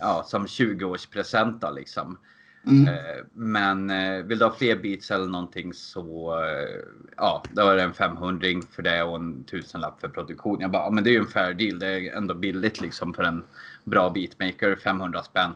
[0.00, 2.18] ja, som 20-årspresent då liksom.
[2.66, 2.88] Mm.
[2.88, 6.34] Eh, Men eh, vill du ha fler beats eller någonting så
[7.16, 10.60] ja, då är det en 500 för det och en tusenlapp för produktion.
[10.60, 11.78] Jag bara, men det är ju en fair deal.
[11.78, 13.44] Det är ändå billigt liksom för en
[13.84, 14.76] bra beatmaker.
[14.76, 15.50] 500 spänn.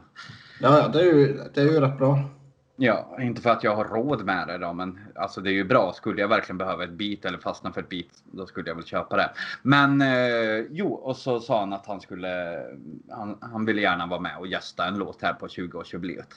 [0.60, 2.30] Ja, ja, det är ju, det är ju rätt bra.
[2.80, 5.64] Ja, inte för att jag har råd med det då, men alltså det är ju
[5.64, 5.92] bra.
[5.92, 8.84] Skulle jag verkligen behöva ett beat eller fastna för ett beat, då skulle jag väl
[8.84, 9.30] köpa det.
[9.62, 12.62] Men eh, jo, och så sa han att han skulle,
[13.10, 16.34] han, han ville gärna vara med och gästa en låt här på 20-årsjubileet.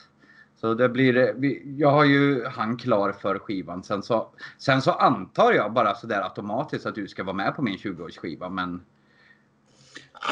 [0.56, 3.82] Så det blir, eh, jag har ju han klar för skivan.
[3.82, 4.28] Sen så,
[4.58, 8.48] sen så antar jag bara sådär automatiskt att du ska vara med på min 20-årsskiva,
[8.48, 8.84] men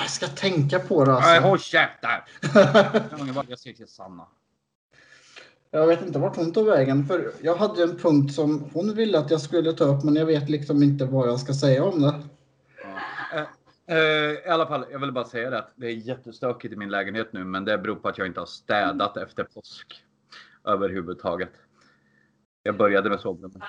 [0.00, 1.48] Jag ska tänka på det alltså.
[1.48, 2.10] håll käften!
[3.48, 4.26] Jag säger till Sanna.
[5.70, 7.06] Jag vet inte vart hon tog vägen.
[7.06, 10.26] För jag hade en punkt som hon ville att jag skulle ta upp men jag
[10.26, 12.14] vet liksom inte vad jag ska säga om det.
[12.82, 13.46] Ja.
[13.86, 16.76] Eh, eh, I alla fall, jag vill bara säga det att det är jättestökigt i
[16.76, 20.04] min lägenhet nu, men det beror på att jag inte har städat efter påsk
[20.64, 21.52] överhuvudtaget.
[22.62, 23.62] Jag började med sovrummet.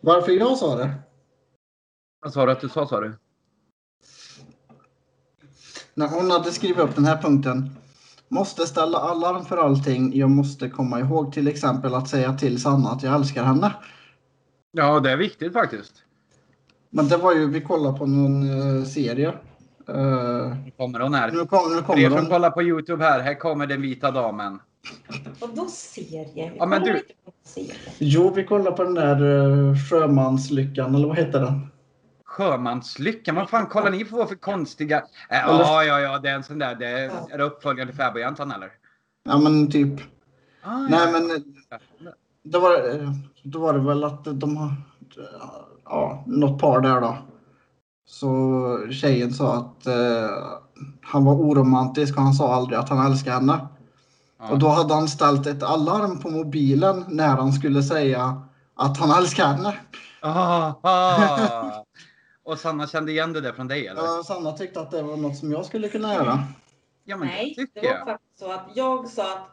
[0.00, 0.94] Varför jag sa det?
[2.20, 3.12] Vad sa du att du sa, sa du?
[5.94, 7.70] När hon hade skrivit upp den här punkten.
[8.32, 10.16] Måste ställa alarm för allting.
[10.16, 13.72] Jag måste komma ihåg till exempel att säga till Sanna att jag älskar henne.
[14.72, 15.92] Ja, det är viktigt faktiskt.
[16.90, 18.42] Men det var ju, vi kollade på någon
[18.78, 19.28] eh, serie.
[19.88, 21.30] Eh, Nu kommer hon här.
[21.32, 22.26] nu, kom, nu kommer er som hon.
[22.26, 24.58] kollar på Youtube här, här kommer den vita damen.
[25.40, 26.52] Vadå serie?
[26.58, 27.02] Ja, men du-
[27.44, 27.72] serie.
[27.98, 31.66] Jo, vi kollade på den där uh, Sjömanslyckan, eller vad heter den?
[32.32, 34.98] Sjömanslyckan, vad fan kollar ni på för konstiga...
[35.30, 36.74] Äh, ja, ja, ja, det är en sån där.
[36.74, 38.72] Det är, är det uppföljaren till Fäbodjäntan eller?
[39.24, 40.00] Ja, men typ.
[40.62, 41.36] Ah, Nej, men eh,
[41.70, 41.78] ja.
[42.42, 42.72] det var,
[43.42, 44.74] då var det väl att de har,
[45.84, 47.16] ja, något par där då.
[48.06, 50.30] Så tjejen sa att eh,
[51.02, 53.68] han var oromantisk och han sa aldrig att han älskade henne.
[54.38, 54.50] Ja.
[54.50, 58.42] Och då hade han ställt ett alarm på mobilen när han skulle säga
[58.74, 59.74] att han älskar henne.
[60.20, 61.84] Ah, ah.
[62.44, 64.02] Och Sanna kände igen det där från dig eller?
[64.02, 66.38] Ja, Sanna tyckte att det var något som jag skulle kunna göra.
[67.04, 68.06] Ja, men Nej, det det var jag.
[68.06, 69.48] faktiskt så att jag sa att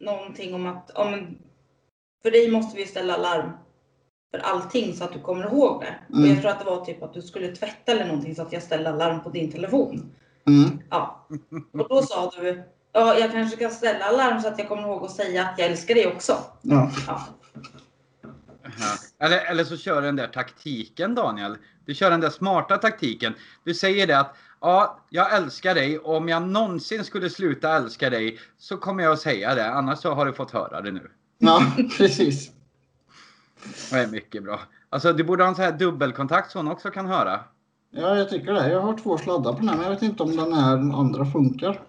[0.00, 1.38] någonting om att men,
[2.22, 3.50] för dig måste vi ställa larm
[4.30, 5.94] för allting så att du kommer ihåg det.
[6.08, 6.30] Och Mm.
[6.30, 8.62] jag tror att det var typ att du skulle tvätta eller någonting så att jag
[8.62, 10.10] ställde larm på din telefon.
[10.46, 10.78] Mm.
[10.90, 11.26] Ja.
[11.72, 15.04] Och då sa du, ja jag kanske kan ställa larm så att jag kommer ihåg
[15.04, 16.36] att säga att jag älskar dig också.
[16.62, 16.90] Ja.
[17.06, 17.26] Ja.
[18.62, 19.26] Ja.
[19.26, 21.56] Eller, eller så kör den där taktiken Daniel.
[21.84, 23.34] Du kör den där smarta taktiken.
[23.64, 28.10] Du säger det att ja, jag älskar dig och om jag någonsin skulle sluta älska
[28.10, 29.70] dig så kommer jag att säga det.
[29.70, 31.10] Annars så har du fått höra det nu.
[31.38, 31.62] ja,
[31.98, 32.50] precis.
[33.90, 34.60] Det är mycket bra.
[34.90, 37.40] Alltså du borde ha en sån här dubbelkontakt så hon också kan höra.
[37.90, 38.70] Ja, jag tycker det.
[38.70, 41.26] Jag har två sladdar på den här, men jag vet inte om den här andra
[41.26, 41.80] funkar.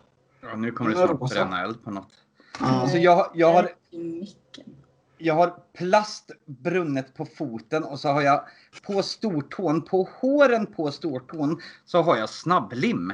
[0.41, 2.11] Ja, nu kommer det snart bränna eld på något.
[2.59, 2.65] Ja.
[2.65, 4.74] Alltså jag, jag har micken.
[5.17, 8.43] Jag har plast brunnet på foten och så har jag
[8.87, 13.13] på stortån, på håren på stortån, så har jag snabblim.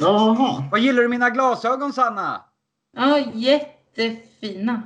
[0.00, 0.64] Jaha.
[0.70, 2.44] Vad gillar du mina glasögon Sanna?
[2.96, 4.82] Ja, jättefina.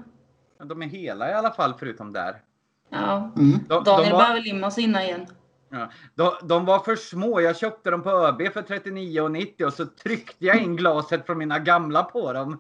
[0.64, 2.42] De är hela i alla fall förutom där.
[2.90, 3.32] Ja.
[3.36, 3.58] Mm.
[3.68, 5.26] De, Daniel de, var, behöver limma sina igen.
[5.70, 7.40] ja, de, de var för små.
[7.40, 11.58] Jag köpte dem på ÖB för 39,90 och så tryckte jag in glaset från mina
[11.58, 12.58] gamla på dem.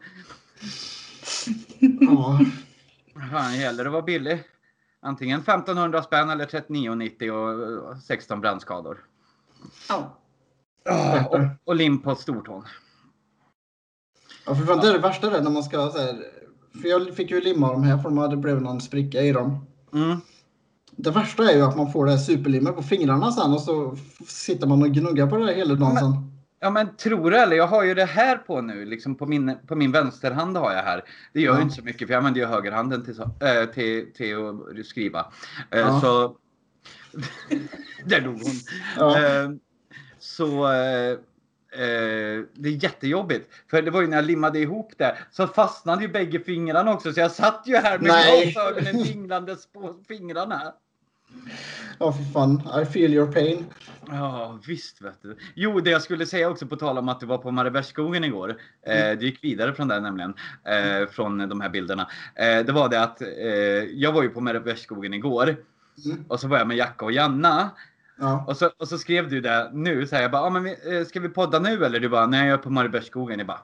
[2.00, 2.40] Ja.
[3.32, 4.44] Fan gäller det att vara billig.
[5.00, 9.04] Antingen 1500 spänn eller 39,90 och och 16 brännskador.
[9.88, 10.18] Ja.
[11.30, 12.64] Och, och lim på stortån.
[14.46, 16.24] ja, för fan, det är det värsta där när man ska så här,
[16.82, 19.66] För jag fick ju limma dem här för de hade blivit någon spricka i dem.
[19.92, 20.20] Mm.
[20.90, 23.96] Det värsta är ju att man får det här superlimmet på fingrarna sen och så
[24.26, 26.37] sitter man och gnuggar på det här hela dagen men- sen.
[26.60, 27.56] Ja men tror du eller?
[27.56, 30.82] Jag har ju det här på nu, liksom på min, på min vänsterhand har jag
[30.82, 31.04] här.
[31.32, 31.62] Det gör ju Ja.
[31.62, 34.36] inte så mycket för jag använder ju högerhanden till, äh, till, till
[34.80, 35.20] att skriva.
[35.70, 36.00] Äh, Ja.
[36.00, 36.36] Så...
[38.04, 38.52] Där dog hon.
[38.96, 39.18] Ja.
[39.42, 39.50] Äh,
[40.18, 40.66] så...
[40.66, 41.18] Äh,
[42.54, 43.50] det är jättejobbigt.
[43.70, 47.12] För det var ju när jag limmade ihop det så fastnade ju bägge fingrarna också.
[47.12, 48.52] Så jag satt ju här med Nej.
[48.52, 50.74] glasögonen dinglandes på fingrarna.
[51.98, 52.82] Ja, för fan.
[52.82, 53.64] I feel your pain.
[54.08, 55.36] Ja, visst vet du.
[55.54, 58.56] Jo, det jag skulle säga också på tal om att du var på Mariebergsskogen igår.
[58.86, 60.34] Eh, du gick vidare från det nämligen.
[60.64, 62.08] Eh, från de här bilderna.
[62.34, 63.28] Eh, det var det att eh,
[63.94, 65.56] jag var ju på Mariebergsskogen igår.
[66.04, 66.24] Mm.
[66.28, 67.70] Och så var jag med Jacka och Janna.
[68.18, 68.44] Ja.
[68.46, 70.06] Och så, och så skrev du det nu.
[70.06, 72.00] Så här, jag bara, ah, men vi, eh, ska vi podda nu eller?
[72.00, 73.38] Du bara, nej jag är på Mariebergsskogen.
[73.38, 73.60] Jag bara,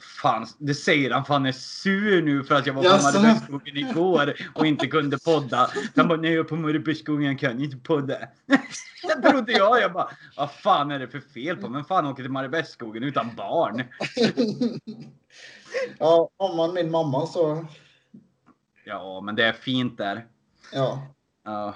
[0.00, 3.18] fan, det säger han för han är sur nu för att jag var på Jaså?
[3.20, 5.70] Mariebergsskogen igår och inte kunde podda.
[5.96, 8.18] Han bara, nej jag är på Mariebergsskogen, jag kan inte podda.
[9.02, 9.80] det trodde jag.
[9.80, 11.68] Jag bara, vad fan är det för fel på?
[11.68, 13.82] Men fan åker till Mariebergsskogen utan barn?
[15.98, 17.66] ja, om man min mamma så...
[18.84, 20.26] Ja, men det är fint där.
[20.72, 21.06] Ja.
[21.44, 21.74] Ja.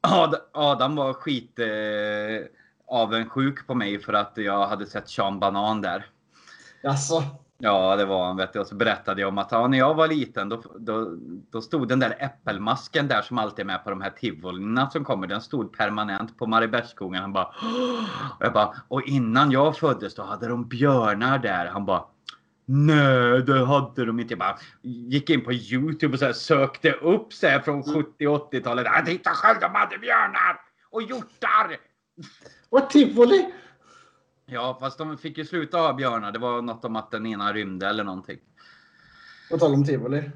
[0.00, 1.66] Ad- Adam var skit eh,
[2.88, 6.06] avundsjuk på mig för att jag hade sett Sean Banan där.
[6.86, 7.22] Jaså?
[7.58, 8.36] Ja, det var han.
[8.36, 8.60] Vet du.
[8.60, 11.16] Och så berättade jag om att ja, när jag var liten då, då,
[11.50, 15.04] då stod den där äppelmasken där som alltid är med på de här tivolierna som
[15.04, 15.26] kommer.
[15.26, 17.22] Den stod permanent på Mariebergsskogen.
[17.22, 17.46] Han bara,
[18.38, 21.66] och jag bara, och innan jag föddes då hade de björnar där.
[21.66, 22.04] Han bara,
[22.68, 24.32] Nej, det hade de inte.
[24.32, 28.86] Jag bara gick in på Youtube och så sökte upp så här från 70 80-talet.
[28.86, 31.76] Ah, titta själv, de hade björnar och hjortar!
[32.70, 33.52] Vad tivoli?
[34.46, 36.32] Ja, fast de fick ju sluta ha björnar.
[36.32, 38.38] Det var något om att den ena rymde eller någonting.
[39.50, 40.30] På tal om tivoli.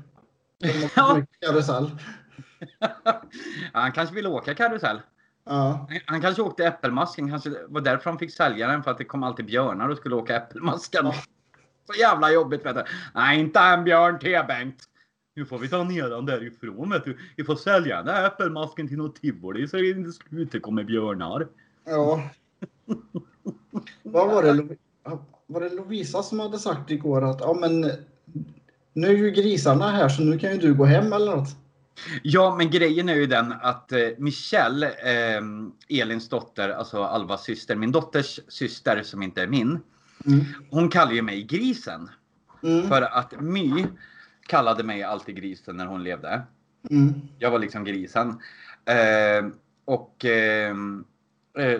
[0.97, 1.23] Ja.
[1.41, 1.91] karusell.
[3.05, 3.23] Ja,
[3.73, 5.01] han kanske ville åka karusell.
[5.45, 5.89] Ja.
[6.07, 7.31] Han- kanske åkte äppelmasken.
[7.31, 8.83] Kanske var därför han fick sälja den.
[8.83, 11.13] För att det kom alltid björnar och skulle åka äppelmasken.
[11.87, 12.85] Så jävla jobbigt vet du.
[13.15, 14.85] Nej, inte en björn till Bengt.
[15.35, 17.19] Nu får vi ta ner den därifrån vet du.
[17.37, 21.49] Vi får sälja den där äppelmasken till något tivoli så det inte slutar komma björnar.
[21.85, 22.31] Ja.
[24.03, 24.77] Vad var det?
[25.47, 27.81] Var det Lovisa som hade sagt igår att ja men
[28.93, 31.49] nu är ju grisarna här så nu kan ju du gå hem eller något.
[32.23, 35.43] Ja, men grejen är ju den att eh, Michelle, eh,
[36.01, 39.79] Elins dotter, alltså Alvas syster, min dotters syster som inte är min.
[40.27, 40.41] Mm.
[40.71, 42.11] Hon kallar ju mig grisen.
[42.63, 42.89] Mm.
[42.89, 43.87] För att My
[44.47, 46.43] kallade mig alltid grisen när hon levde.
[46.91, 47.15] Mm.
[47.39, 48.29] Jag var liksom grisen.
[48.85, 49.47] Eh,
[49.85, 50.75] och eh,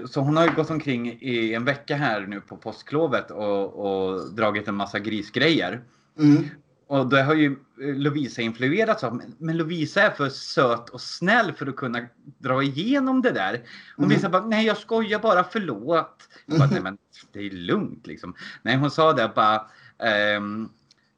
[0.09, 3.75] så hon har ju gått omkring i en vecka här nu på påsklovet och,
[4.13, 5.81] och dragit en massa grisgrejer.
[6.19, 6.45] Mm.
[6.87, 7.47] Och det har ju
[7.83, 9.15] eh, Lovisa influerats av.
[9.17, 12.07] Men- Men Lovisa är för söt och snäll för att kunna
[12.39, 13.61] dra igenom det där.
[13.97, 14.17] Hon Mm.
[14.17, 16.29] visar bara, nej jag skojar bara, förlåt.
[16.47, 16.99] Jag bara, nej men
[17.33, 18.35] det är lugnt liksom.
[18.63, 19.67] Nej hon sa det bara,
[19.99, 20.69] ehm,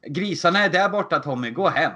[0.07, 1.91] grisarna är där borta Tommy, gå hem.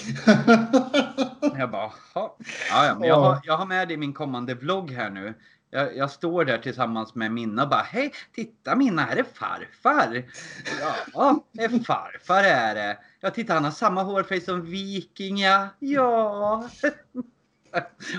[1.58, 2.36] Jag bara, ja,
[2.70, 5.34] ja, men jag har, jag har med det i min kommande vlogg här nu.
[5.70, 10.24] Jag, jag står där tillsammans med Minna och bara, hej, titta Minna, här är farfar.
[11.12, 12.98] Ja, det är farfar är det.
[13.20, 15.68] Ja, titta han har samma hårfärg som Viking, ja.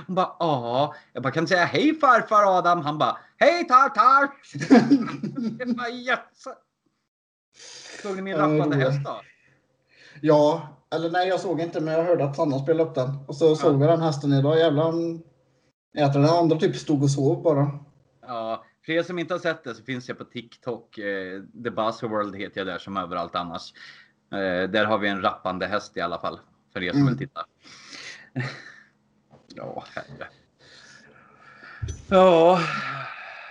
[0.08, 0.96] Hon bara, ja.
[1.14, 2.82] Jag bara, kan du säga hej farfar Adam?
[2.82, 4.30] Han bara, hej tartar.
[5.60, 6.20] Jag bara, yes.
[8.02, 8.88] Såg ni min rappande roligt.
[8.88, 9.22] häst då?
[10.22, 13.10] Ja, eller nej jag såg inte men jag hörde att Sanna spelade upp den.
[13.28, 14.58] Och så såg vi den hästen idag.
[14.60, 15.22] Jävlar han
[15.98, 16.30] äter den.
[16.30, 17.80] andra typ stod och sov bara.
[18.28, 20.98] Ja, för er som inte har sett det så finns jag på TikTok.
[20.98, 23.74] Eh, The Buzzworld heter jag där som överallt annars.
[24.32, 26.40] Eh, där har vi en rappande häst i alla fall.
[26.74, 27.14] För er som Mm.
[27.18, 27.46] vill titta.
[29.56, 30.28] ja, herre.
[32.10, 32.60] Ja.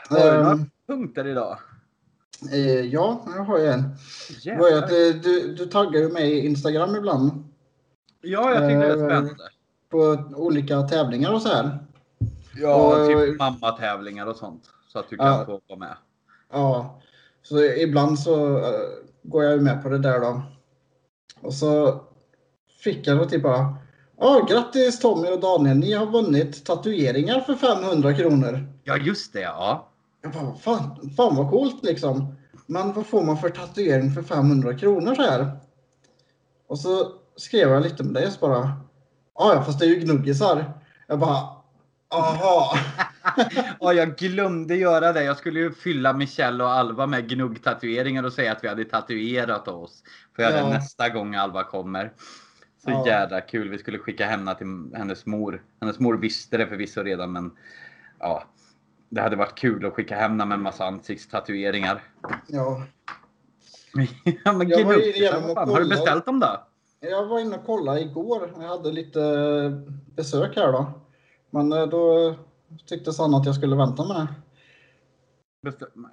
[0.08, 1.58] Har du några punkter idag?
[2.52, 3.82] Eh, ja, jag har ju en.
[4.58, 7.44] Var att eh, du, du taggar ju mig i Instagram ibland.
[8.22, 9.34] Ja, jag tycker det är eh, spännande.
[9.90, 11.78] På olika tävlingar och så här.
[12.56, 14.62] Ja, och- typ mammatävlingar och sånt.
[14.88, 15.44] Så att du kan Ja.
[15.46, 15.96] få vara med.
[16.52, 17.00] Ja,
[17.42, 18.60] så ibland så
[19.22, 20.42] går jag ju med på det där då.
[21.40, 22.00] Och så
[22.84, 23.74] fick jag då typ bara
[24.20, 28.66] Ja, grattis Tommy och Daniel, ni har vunnit tatueringar för 500 kronor.
[28.84, 29.40] Ja, just det.
[29.40, 29.88] Ja.
[30.24, 32.34] Jag bara, fan, fan vad coolt liksom.
[32.66, 35.50] Men vad får man för tatuering för 500 kronor så här?
[36.66, 38.72] Och så skrev jag lite med det så bara,
[39.34, 40.72] "Ja, fast det är ju gnuggisar.
[41.06, 41.38] Jag bara,
[42.14, 42.78] aha.
[43.80, 45.24] Ja, jag glömde göra det.
[45.24, 49.68] Jag skulle ju fylla Michelle och Alva med gnuggtatueringar och säga att vi hade tatuerat
[49.68, 50.02] oss.
[50.36, 50.68] För jag Ja.
[50.68, 52.12] nästa gång Alva kommer.
[52.84, 53.06] Så Ja.
[53.06, 53.68] jävla kul.
[53.68, 55.62] Vi skulle skicka henne till hennes mor.
[55.80, 57.50] Hennes mor visste det förvisso redan men
[58.20, 58.44] ja.
[59.08, 62.02] Det hade varit kul att skicka hem henne med en massa ansiktstatueringar.
[62.48, 62.82] Ja.
[64.44, 65.56] ja, men Jag var igenom och.
[65.56, 66.66] Har du beställt dem då?
[67.00, 68.52] Jag var inne och kollade igår.
[68.60, 69.20] Jag hade lite
[70.16, 70.92] besök här då.
[71.50, 72.34] Men eh, då
[72.86, 74.28] tyckte Sanna att jag skulle vänta med det.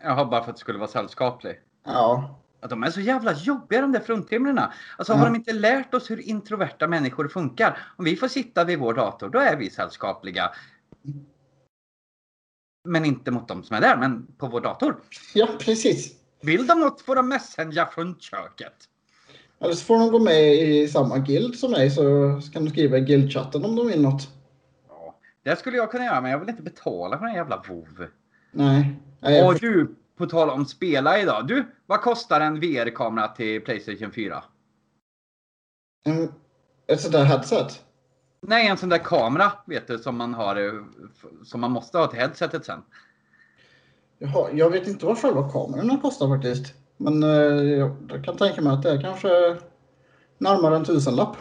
[0.03, 1.59] Jaha, bara för att det skulle vara sällskaplig.
[1.85, 2.39] Ja.
[2.61, 4.73] att de är så jävla jobbiga de där fruntimmerna.
[4.97, 5.17] Alltså Ja.
[5.17, 7.77] har de inte lärt oss hur introverta människor funkar?
[7.97, 10.51] Om vi får sitta vid vår dator, då är vi sällskapliga.
[12.83, 15.01] Men inte mot de som är där, men på vår dator.
[15.33, 16.15] Ja, precis.
[16.41, 18.73] Vill de något får de messengera från köket.
[19.59, 22.03] Eller så får de gå med i samma guild som mig så
[22.53, 24.29] kan du skriva i guildchatten om de vill något.
[24.87, 28.07] Ja, det skulle jag kunna göra, men jag vill inte betala för den jävla WoW.
[28.51, 28.95] Nej.
[29.19, 31.47] Nej Och du, på tal om spela idag.
[31.47, 34.43] Du, vad kostar en VR-kamera till Playstation 4?
[36.05, 36.33] En,
[36.87, 37.83] ett sånt där headset?
[38.41, 40.73] Nej, en sån där kamera, vet du, som man har, eh,
[41.43, 42.81] som man måste ha till headsetet sen.
[44.19, 46.73] Jaha, jag vet inte vad själva kamerorna kostar faktiskt.
[46.97, 49.57] Men eh, jag, kan tänka mig att det är kanske
[50.37, 51.35] närmare en tusenlapp.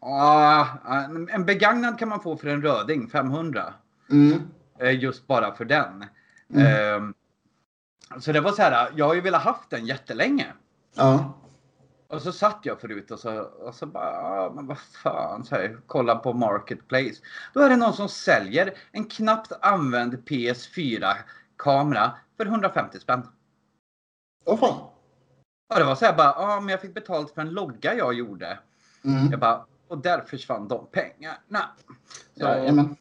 [0.00, 0.66] Ah,
[1.04, 3.74] en- en begagnad kan man få för en röding, 500.
[4.10, 4.40] Mm.
[4.78, 6.04] Eh, Just bara för den.
[6.54, 6.66] Mm.
[6.94, 7.14] Ehm,
[8.20, 10.46] Så det var så här, jag har ju velat haft den jättelänge.
[10.96, 11.32] Ja.
[12.08, 15.54] Och så satt jag förut och så, och så bara, ah, men vad fan, så
[15.54, 17.22] här, kolla på Marketplace.
[17.54, 23.26] Då är det någon som säljer en knappt använd PS4-kamera för 150 spänn.
[24.44, 24.80] Vad fan.
[25.74, 27.94] Och det var så här bara, ja ah, men jag fick betalt för en logga
[27.94, 28.58] jag gjorde.
[29.04, 29.30] Mm.
[29.30, 31.70] Jag bara, och där försvann de pengarna.
[32.34, 32.96] Så Jajamän.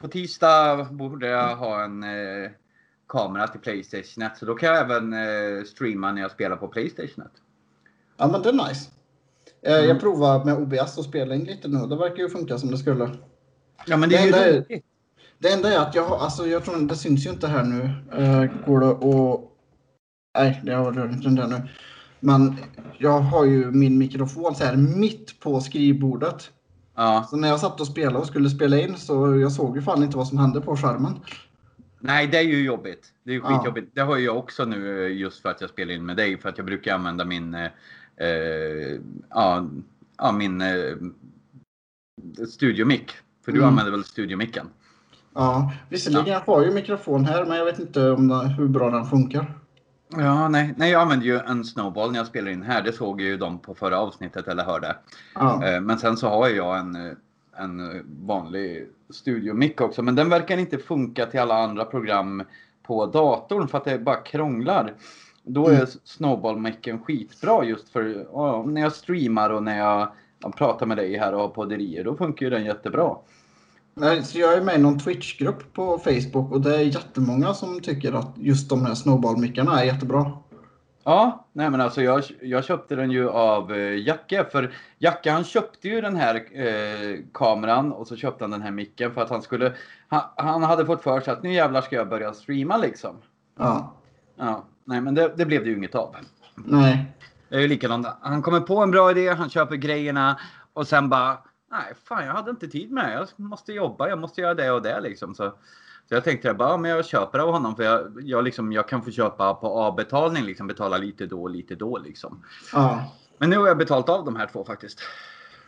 [0.00, 2.50] på tisdag borde jag ha en eh,
[3.08, 4.38] kamera till Playstation 1.
[4.38, 7.32] Så då kan jag även eh, streama när jag spelar på Playstation 1.
[8.18, 8.90] Ja men det är nice.
[9.62, 9.88] Eh, Mm.
[9.88, 11.86] Jag provar med OBS och spela in lite nu.
[11.86, 13.10] Det verkar ju funka som det skulle.
[13.86, 14.80] Ja men det är ju Det enda är-.
[15.38, 17.82] Det enda är att jag har, alltså jag tror det syns ju inte här nu.
[18.22, 19.52] Uh, går det och...
[20.38, 21.62] Nej, det har inte där nu.
[22.20, 22.56] Men
[22.98, 26.50] jag har ju min mikrofon så här mitt på skrivbordet.
[26.96, 27.26] Ja.
[27.30, 30.02] Så när jag satt och spelade och skulle spela in så jag såg ju fan
[30.02, 31.12] inte vad som hände på skärmen.
[32.00, 33.12] Nej, det är ju jobbigt.
[33.24, 33.58] Det är ju Ja.
[33.58, 33.90] skitjobbigt.
[33.94, 36.38] Det har jag också nu eh, just för att jag spelar in med dig.
[36.40, 37.54] För att jag brukar använda min,
[38.20, 39.00] eh,
[39.30, 39.66] ja,
[40.18, 40.94] ja, min eh,
[42.48, 43.12] studiomick.
[43.44, 43.68] För du Mm.
[43.70, 44.66] använder väl studiomicken?
[45.34, 48.90] Ja, visserligen jag har ju mikrofon här men jag vet inte om den, hur bra
[48.90, 49.54] den funkar.
[50.10, 52.82] Ja, nej, nej, jag använder ju en snowball när jag spelar in här.
[52.82, 54.96] Det såg ju de på förra avsnittet eller hörde.
[55.34, 57.16] Ja, Eh, Men sen så har jag en,
[57.56, 60.02] en vanlig studiomick också.
[60.02, 62.42] Men den verkar inte funka till alla andra program
[62.82, 64.94] på datorn för att det bara krånglar.
[65.48, 65.86] Då är Mm.
[66.04, 70.08] snowball-micken skitbra just för ja, när jag streamar och när jag,
[70.38, 72.04] jag pratar med dig här och har podderier.
[72.04, 73.16] Då funkar ju den jättebra.
[74.24, 78.12] Så jag är med i någon Twitch-grupp på Facebook och det är jättemånga som tycker
[78.12, 80.32] att just de här snowball-mickarna är jättebra.
[81.04, 84.44] Ja, nej men alltså jag, jag köpte den ju av eh, Jacke.
[84.52, 88.70] För Jacke han köpte ju den här eh, kameran och så köpte han den här
[88.70, 89.72] micken för att han skulle...
[90.08, 93.16] Han, han hade fått för sig att nu jävlar ska jag börja streama liksom.
[93.58, 93.94] Ja,
[94.36, 96.16] Ja, nej men det, det blev det ju inget av.
[96.54, 97.12] nej.
[97.48, 98.06] Det är ju likadant.
[98.20, 100.40] Han kommer på en bra idé, han köper grejerna
[100.72, 101.38] och sen bara
[101.70, 103.12] Nej, fan jag hade inte tid med det.
[103.12, 105.34] Jag måste jobba, jag måste göra det och det liksom.
[105.34, 105.50] Så,
[106.08, 108.88] så jag tänkte bara, ja, men jag köper av honom för jag, jag, liksom, jag
[108.88, 112.44] kan få köpa på avbetalning, liksom betala lite då och lite då liksom.
[112.72, 115.00] Ja, Men nu har jag betalt av de här två faktiskt.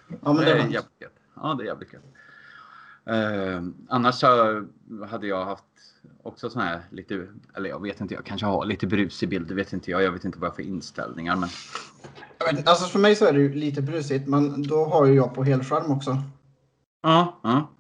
[0.09, 1.13] ja men det det är jävligt gött.
[1.35, 2.03] Ja, det är jävligt gött.
[3.11, 4.27] Eh, annars så
[5.11, 5.65] hade jag haft
[6.23, 9.49] också sån här lite, eller jag vet inte, jag kanske har lite brus i bild,
[9.49, 10.03] det vet inte jag.
[10.03, 11.37] Jag vet inte vad jag har för inställningar.
[11.37, 11.49] Men
[12.67, 15.45] Alltså för mig så är det ju lite brusigt men då har ju jag på
[15.45, 16.17] helskärm också.
[17.03, 17.71] ja, ja.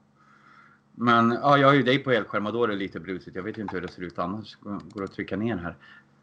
[0.94, 3.36] Men ja, jag har ju dig på helskärm och då är det lite brusigt.
[3.36, 4.54] Jag vet inte hur det ser ut annars.
[4.60, 5.76] Går går det att trycka ner här?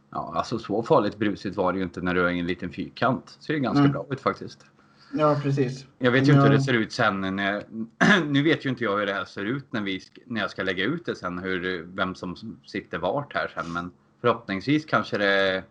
[0.10, 2.70] Ja, alltså så farligt brusigt var det ju inte när du är i en liten
[2.70, 3.38] fyrkant.
[3.40, 3.92] Ser ju ganska Mm.
[3.92, 4.66] bra ut faktiskt.
[5.14, 5.86] Ja, precis.
[6.00, 7.64] Jag vet ju inte hur jag- det ser ut sen när,
[8.26, 10.64] Nu vet ju inte jag hur det här ser ut när, vi, när jag ska
[10.64, 11.40] lägga ut det sen.
[11.40, 13.74] Hur, vem som sitter vart här sen.
[13.74, 13.92] Men
[14.22, 15.64] förhoppningsvis kanske det är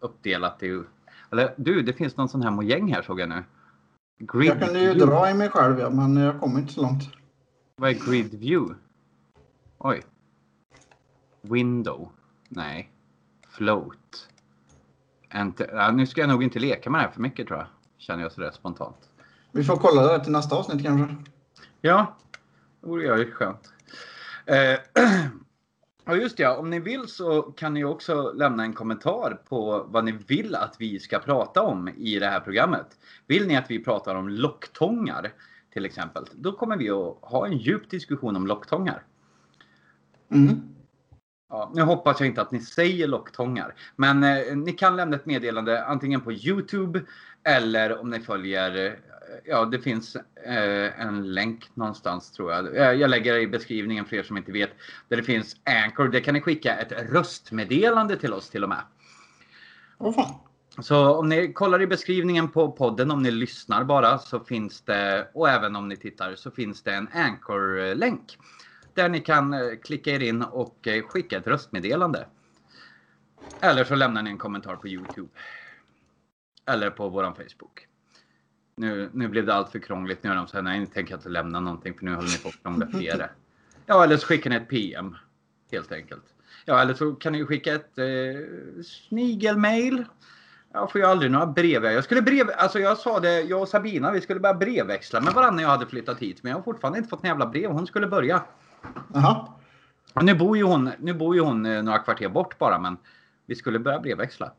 [0.00, 0.82] uppdelat i...
[1.32, 3.44] Eller du, det finns någon sån här mojäng här såg jag nu.
[4.18, 5.06] Grid Jag kunde ju view.
[5.06, 7.02] dra i mig själv ja, men jag kommer inte så långt.
[7.76, 8.74] Vad är grid view?
[9.78, 10.02] Oj.
[11.42, 12.08] Window.
[12.48, 12.90] Nej.
[13.48, 14.28] Float.
[15.30, 15.70] Enter.
[15.74, 17.66] Ja, nu ska jag nog inte leka med det här för mycket tror jag.
[18.00, 19.10] Känner jag sådär spontant.
[19.52, 21.16] Vi får kolla det till nästa avsnitt kanske.
[21.80, 22.16] Ja,
[22.80, 23.72] det vore ju skönt.
[24.46, 24.56] Eh,
[26.04, 26.46] ja, just det.
[26.46, 30.76] Om ni vill så kan ni också lämna en kommentar på vad ni vill att
[30.78, 32.86] vi ska prata om i det här programmet.
[33.26, 35.32] Vill ni att vi pratar om locktångar
[35.72, 39.02] till exempel, då kommer vi att ha en djup diskussion om locktångar.
[40.30, 40.60] Mm.
[41.48, 43.74] Ja, nu hoppas jag inte att ni säger locktångar.
[43.96, 47.02] Men eh, ni kan lämna ett meddelande antingen på Youtube
[47.44, 48.98] eller om ni följer
[49.44, 50.16] Ja, det finns
[50.46, 52.76] eh, en länk någonstans tror jag.
[52.76, 54.70] Eh, jag lägger i beskrivningen för er som inte vet.
[55.08, 56.08] Där det finns Anchor.
[56.08, 58.82] Där kan ni skicka ett röstmeddelande till oss till och med.
[59.98, 60.34] Fan.
[60.78, 65.28] Så om ni kollar i beskrivningen på podden, om ni lyssnar bara, så finns det,
[65.34, 68.38] och även om ni tittar, så finns det en Anchor-länk.
[68.94, 72.26] Där ni kan eh, klicka er in och eh, skicka ett röstmeddelande.
[73.60, 75.28] Eller så lämnar ni en kommentar på Youtube.
[76.66, 77.86] Eller på våran Facebook.
[78.76, 80.22] Nu, nu blev det allt för krångligt.
[80.22, 82.38] Nu är de så här, nej, ni tänker inte lämna någonting för nu håller ni
[82.38, 83.32] på att krångla för er.
[83.86, 85.16] Ja, eller så skickar ni ett PM.
[85.72, 86.24] Helt enkelt.
[86.64, 88.04] Ja, eller så kan ni skicka ett eh,
[88.84, 90.04] snigelmail.
[90.72, 91.84] Jag får ju aldrig några brev.
[91.84, 95.32] Jag skulle brev, alltså jag sa det, jag och Sabina, vi skulle börja brevväxla med
[95.32, 96.42] varandra när jag hade flyttat hit.
[96.42, 97.70] Men jag har fortfarande inte fått en jävla brev.
[97.70, 98.42] Hon skulle börja.
[99.14, 99.48] Jaha.
[100.14, 102.96] Och nu bor ju hon, nu bor ju hon eh, några kvarter bort bara, men
[103.46, 104.52] vi skulle börja brevväxla.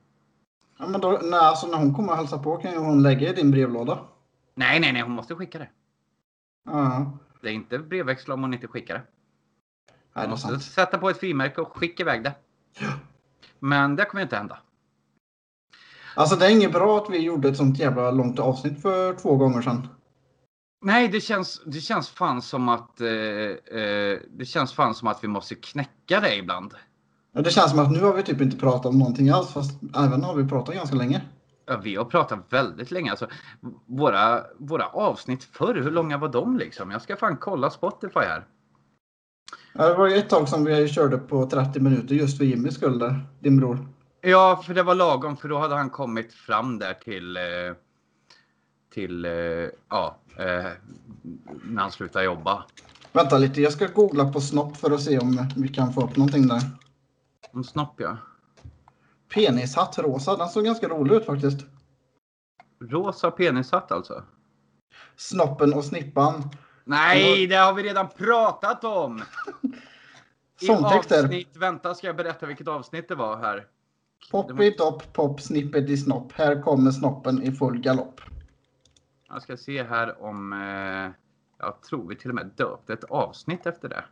[0.82, 3.30] Ja, men då, när, alltså, när hon kommer och hälsar på kan ju hon lägga
[3.30, 4.00] i din brevlåda.
[4.56, 5.70] Nej, nej, nej, hon måste skicka det.
[6.66, 7.18] Ja.
[7.42, 9.02] Det är inte brevväxla om hon inte skickar det.
[9.02, 10.64] Nej, det är måste sant.
[10.64, 12.34] sätta på ett frimärke och skicka iväg det.
[13.60, 14.60] Men det kommer inte hända.
[16.16, 19.36] Alltså det är inget bra att vi gjorde ett sånt jävla långt avsnitt för två
[19.36, 19.88] gånger sedan.
[20.86, 23.10] Nej, det känns, det känns fan som att eh,
[23.80, 26.74] eh, det känns fan som att vi måste knäcka det ibland.
[27.34, 29.80] Ja, Det känns som att nu har vi typ inte pratat om någonting alls fast
[29.98, 31.22] även har vi pratat ganska länge.
[31.66, 33.10] Ja, vi har pratat väldigt länge.
[33.10, 33.28] Alltså,
[33.86, 36.92] våra, våra avsnitt förr, hur långa var de liksom?
[36.92, 38.46] Jag ska fan kolla Spotify här.
[39.74, 42.76] Ja, Det var ju ett tag som vi körde på 30 minuter just för Jimmys
[42.76, 43.88] skull där, din bror.
[44.22, 47.44] Ja, för det var lagom, för då hade han kommit fram där till eh,
[48.94, 49.32] till eh,
[49.90, 50.72] ja, eh,
[51.64, 52.64] när han slutade jobba.
[53.14, 56.18] Vänta lite, jag ska googla på snopp för att se om vi kan få upp
[56.18, 56.62] någonting där.
[57.54, 58.18] Om snopp ja.
[59.34, 61.66] Penishatt rosa, den såg ganska rolig ut faktiskt.
[62.80, 64.24] Rosa penishatt alltså?
[65.16, 66.50] Snoppen och snippan.
[66.84, 69.24] Nej, det har vi redan pratat om!
[70.62, 71.24] I Sångtexter.
[71.24, 73.68] avsnitt, vänta ska jag berätta vilket avsnitt det var här.
[74.32, 76.32] Poppy dopp pop snippet i snopp.
[76.32, 78.22] Här kommer snoppen i full galopp.
[79.28, 81.12] Jag ska se här om, eh,
[81.66, 84.04] jag tror vi till och med döpte ett avsnitt efter det.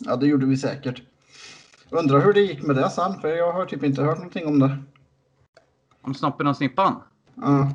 [0.00, 1.02] Ja, det gjorde vi säkert.
[1.90, 4.58] Undrar hur det gick med det sen, för jag har typ inte hört någonting om
[4.58, 4.78] det.
[6.02, 7.02] Om snoppen och snippan.
[7.34, 7.72] Ja.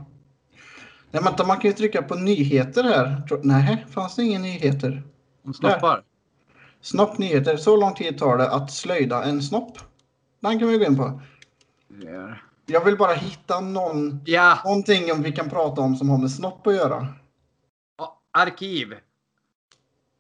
[1.11, 3.21] Nej, vänta, man kan ju trycka på nyheter här.
[3.43, 5.03] Nej, fanns det inga nyheter?
[5.45, 6.03] Om snoppar.
[6.81, 7.57] Snopp nyheter.
[7.57, 9.77] Så lång tid tar det att slöjda en snopp.
[10.39, 11.21] Den kan vi gå in på.
[11.87, 12.43] Där.
[12.65, 16.31] Jag vill bara hitta någon, Ja, någonting om vi kan prata om som har med
[16.31, 17.07] snopp att göra.
[18.31, 18.93] Arkiv.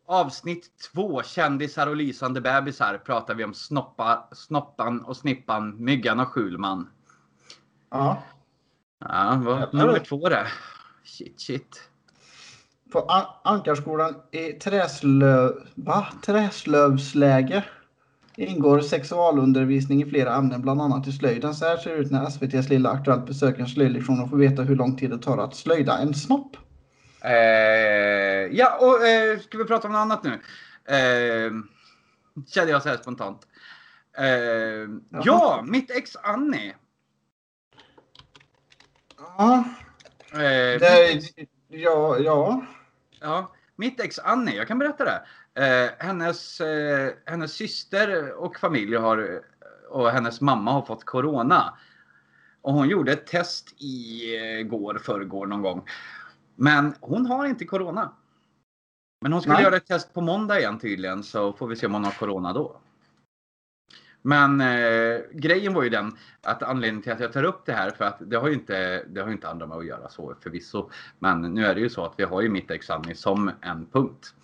[0.05, 6.27] Avsnitt två, kändisar och lysande bebisar, pratar vi om snoppa, snoppan och snippan, myggan och
[6.27, 6.89] Schulman.
[7.91, 8.23] Ja.
[8.99, 10.47] Ja, vad nummer två det.
[11.03, 11.89] Shit, shit.
[12.91, 16.07] På An- Ankarskolan i Träslöv, va?
[16.25, 17.63] Träslövsläge
[18.35, 21.53] ingår sexualundervisning i flera ämnen, bland annat i slöjden.
[21.53, 24.61] Så här ser det ut när SVTs lilla Aktuellt besöker en slöjdlektion och får veta
[24.61, 26.57] hur lång tid det tar att slöjda en snopp.
[27.23, 30.39] Eh, ja, och eh, ska vi prata om något annat nu?
[30.95, 31.51] Eh,
[32.47, 33.47] kände jag så här spontant.
[34.17, 34.87] Eh,
[35.23, 36.75] ja, mitt ex Annie.
[39.17, 39.63] Ja,
[40.33, 41.21] Eh, det,
[41.67, 42.65] ja, ja.
[43.21, 45.23] Ja, mitt ex Annie, jag kan berätta det.
[45.63, 46.61] Eh, hennes,
[47.25, 49.41] hennes syster och familj har,
[49.89, 51.77] och hennes mamma har fått corona.
[52.61, 55.87] Och hon gjorde ett test i eh, går, förrgår någon gång.
[56.55, 58.11] Men hon har inte corona.
[59.21, 59.63] Men hon skulle Nej.
[59.63, 62.53] göra ett test på måndag igen tydligen, så får vi se om hon har corona
[62.53, 62.77] då.
[64.21, 67.91] Men eh, grejen var ju den att anledningen till att jag tar upp det här
[67.91, 70.89] för att det har ju inte, det har inte andra med att göra så förvisso.
[71.19, 73.85] Men nu är det ju så att vi har ju mitt ex Annie som en
[73.85, 74.35] punkt.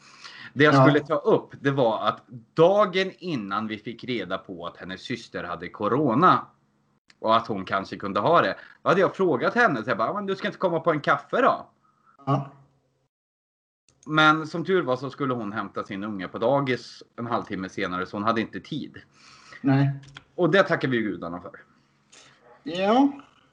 [0.53, 0.85] Det jag Ja.
[0.85, 5.43] skulle ta upp det var att dagen innan vi fick reda på att hennes syster
[5.43, 6.45] hade corona
[7.19, 8.55] och att hon kanske kunde ha det.
[8.81, 11.01] Då hade jag frågat henne, så jag bara, "Men du ska inte komma på en
[11.01, 11.69] kaffe då?
[12.29, 12.51] Ja.
[14.05, 18.05] Men som tur var så skulle hon hämta sin unge på dagis en halvtimme senare
[18.05, 18.97] så hon hade inte tid.
[19.61, 19.91] Nej.
[20.35, 21.51] Och det tackar vi gudarna för.
[22.63, 23.11] Ja.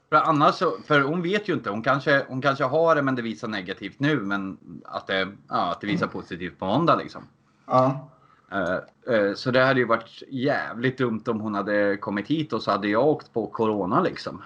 [0.08, 1.70] För annars så, för hon vet ju inte.
[1.70, 4.20] Hon kanske, hon kanske har det men det visar negativt nu.
[4.20, 7.22] Men att det, ja, att det visar positivt på måndag liksom.
[7.66, 8.10] Ja.
[8.52, 12.62] Eh, eh, så det hade ju varit jävligt dumt om hon hade kommit hit och
[12.62, 14.42] så hade jag åkt på Corona liksom.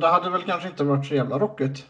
[0.00, 1.86] Det hade väl kanske inte varit så jävla rockigt.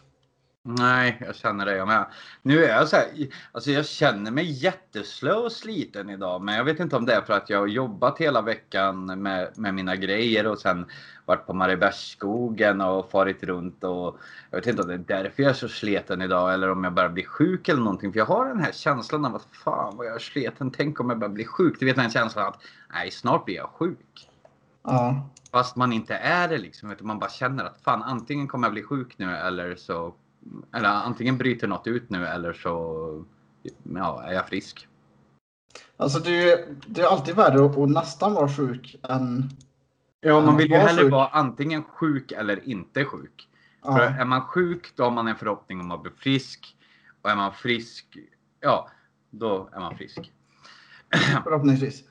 [0.69, 2.05] Nej, jag känner det jag med.
[2.41, 3.05] Nu är jag så här,
[3.51, 6.41] alltså jag känner mig jätteslö och sliten idag.
[6.41, 9.57] Men jag vet inte om det är för att jag har jobbat hela veckan med,
[9.57, 10.85] med mina grejer och sen
[11.25, 15.49] varit på Mariebergsskogen och farit runt och jag vet inte om det är därför jag
[15.49, 18.11] är så sliten idag eller om jag bara blir sjuk eller någonting.
[18.13, 20.71] För jag har den här känslan av att fan vad jag är sliten.
[20.71, 21.79] Tänk om jag bara blir sjuk.
[21.79, 22.61] Du vet den känslan att
[22.93, 24.29] nej, snart blir jag sjuk.
[24.83, 25.29] Ja.
[25.51, 26.91] Fast man inte är det liksom.
[26.91, 30.13] Utan man bara känner att fan antingen kommer jag bli sjuk nu eller så.
[30.73, 33.25] Eller antingen bryter något ut nu eller så
[33.83, 34.87] ja, är jag frisk.
[35.97, 39.49] Alltså det är det är alltid värre att, att nästan vara sjuk än...
[40.19, 41.11] Ja, man vill ju hellre sjuk.
[41.11, 43.49] vara antingen sjuk eller inte sjuk.
[43.83, 46.77] För Ja, är man sjuk då har man en förhoppning om att bli frisk.
[47.21, 48.17] Och är man frisk,
[48.59, 48.89] ja,
[49.29, 50.31] då är man frisk.
[51.43, 52.03] förhoppningsvis.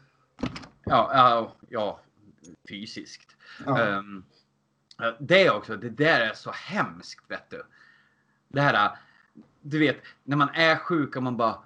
[0.85, 2.01] Ja, ja, ja
[2.69, 3.37] fysiskt.
[3.67, 3.81] Ja.
[3.81, 4.25] Ehm,
[5.21, 7.63] det också, det där är så hemskt vet du.
[8.57, 8.91] Det här,
[9.63, 11.59] du vet, när man är sjuk och man bara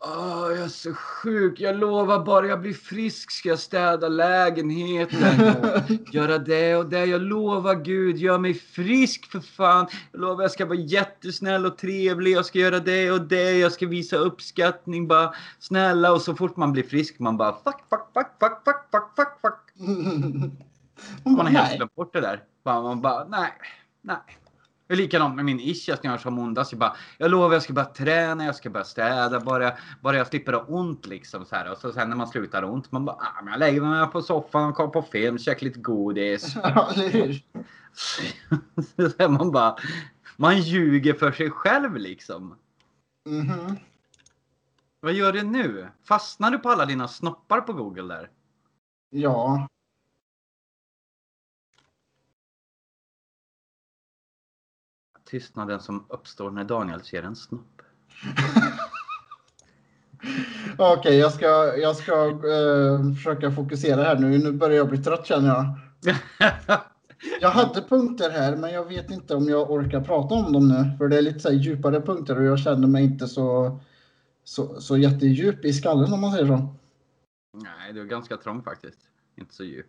[0.00, 1.60] Åh, jag är så sjuk.
[1.60, 7.04] Jag lovar bara jag blir frisk ska jag städa lägenheten och göra det och det.
[7.04, 9.86] Jag lovar Gud, gör mig frisk för fan.
[10.12, 12.32] Jag lovar jag ska vara jättesnäll och trevlig.
[12.32, 13.58] Jag ska göra det och det.
[13.58, 15.08] Jag ska visa uppskattning.
[15.08, 16.12] Bara snälla.
[16.12, 19.40] Och så fort man blir frisk man bara fuck, fuck, fuck, fuck, fuck, fuck, fuck,
[19.40, 19.88] fuck.
[21.36, 22.42] Man har helt glömt bort det där.
[22.64, 23.52] Man bara, nej,
[24.02, 24.38] nej.
[24.88, 26.72] Det är likadant med min ischias när jag har som ondast.
[26.72, 30.26] Jag bara, jag lovar jag ska bara träna, jag ska bara städa, bara, bara jag
[30.26, 31.44] slipper ha ont liksom.
[31.44, 31.72] Så här.
[31.72, 34.22] Och så sen när man slutar ont, man bara, ah, men jag lägger mig på
[34.22, 36.56] soffan och kollar på film, käkar lite godis.
[36.62, 36.92] Ja,
[39.18, 39.76] så man bara,
[40.36, 42.54] man ljuger för sig själv liksom.
[43.26, 43.76] Mhm.
[45.00, 45.88] Vad gör du nu?
[46.04, 48.30] Fastnar du på alla dina snoppar på Google där?
[49.10, 49.68] Ja.
[55.30, 57.82] Tystnaden som uppstår när Daniel ser en snopp.
[60.78, 64.38] Okej, jag ska, jag ska eh, försöka fokusera här nu.
[64.38, 65.74] Nu börjar jag bli trött känner jag.
[67.40, 70.96] Jag hade punkter här, men jag vet inte om jag orkar prata om dem nu.
[70.98, 73.78] För det är lite så djupare punkter och jag känner mig inte så,
[74.44, 76.74] så, så jättedjup i skallen om man säger så.
[77.52, 78.98] Nej, du är ganska trång faktiskt.
[79.36, 79.86] Inte så djup.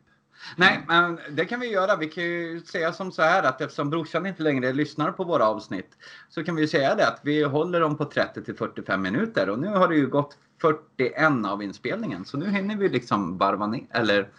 [0.56, 1.96] Nej, men det kan vi göra.
[1.96, 5.46] Vi kan ju säga som så här att eftersom brorsan inte längre lyssnar på våra
[5.46, 5.98] avsnitt
[6.30, 9.50] så kan vi ju säga det att vi håller dem på 30 till 45 minuter
[9.50, 13.68] och nu har det ju gått 41 av inspelningen så nu hinner vi liksom varva
[13.68, 14.30] ner eller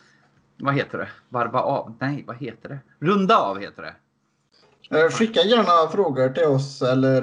[0.57, 1.09] vad heter det?
[1.29, 1.95] Varva av?
[1.99, 3.07] Nej, vad heter det?
[3.07, 3.95] Runda av heter det.
[4.99, 7.23] Eh, Skicka gärna frågor till oss eller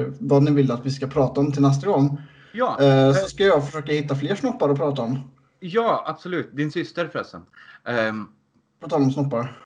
[0.00, 2.22] eh, vad ni vill att vi ska prata om till nästa gång.
[2.52, 5.30] Ja, Eh, så ska jag försöka hitta fler snoppar att prata om.
[5.60, 6.56] Ja, absolut.
[6.56, 7.46] Din syster förresten.
[7.84, 8.28] Ehm,
[8.80, 9.64] På tal om snoppar.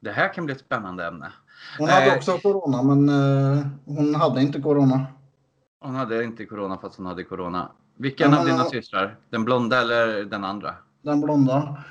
[0.00, 1.32] det här kan bli ett spännande ämne.
[1.78, 2.16] Hon hade Eh.
[2.16, 5.06] också corona men eh, hon hade inte corona.
[5.80, 7.72] Hon hade inte corona fast hon hade corona.
[7.96, 9.16] Vilken Ja, av men- dina systrar?
[9.30, 10.74] Den blonda eller den andra?
[11.02, 11.84] Den blonda.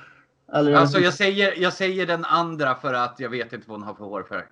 [0.53, 1.17] Eller jag Alltså jag inte.
[1.17, 4.43] säger, jag säger den andra för att jag vet inte vad hon har för hårfärg.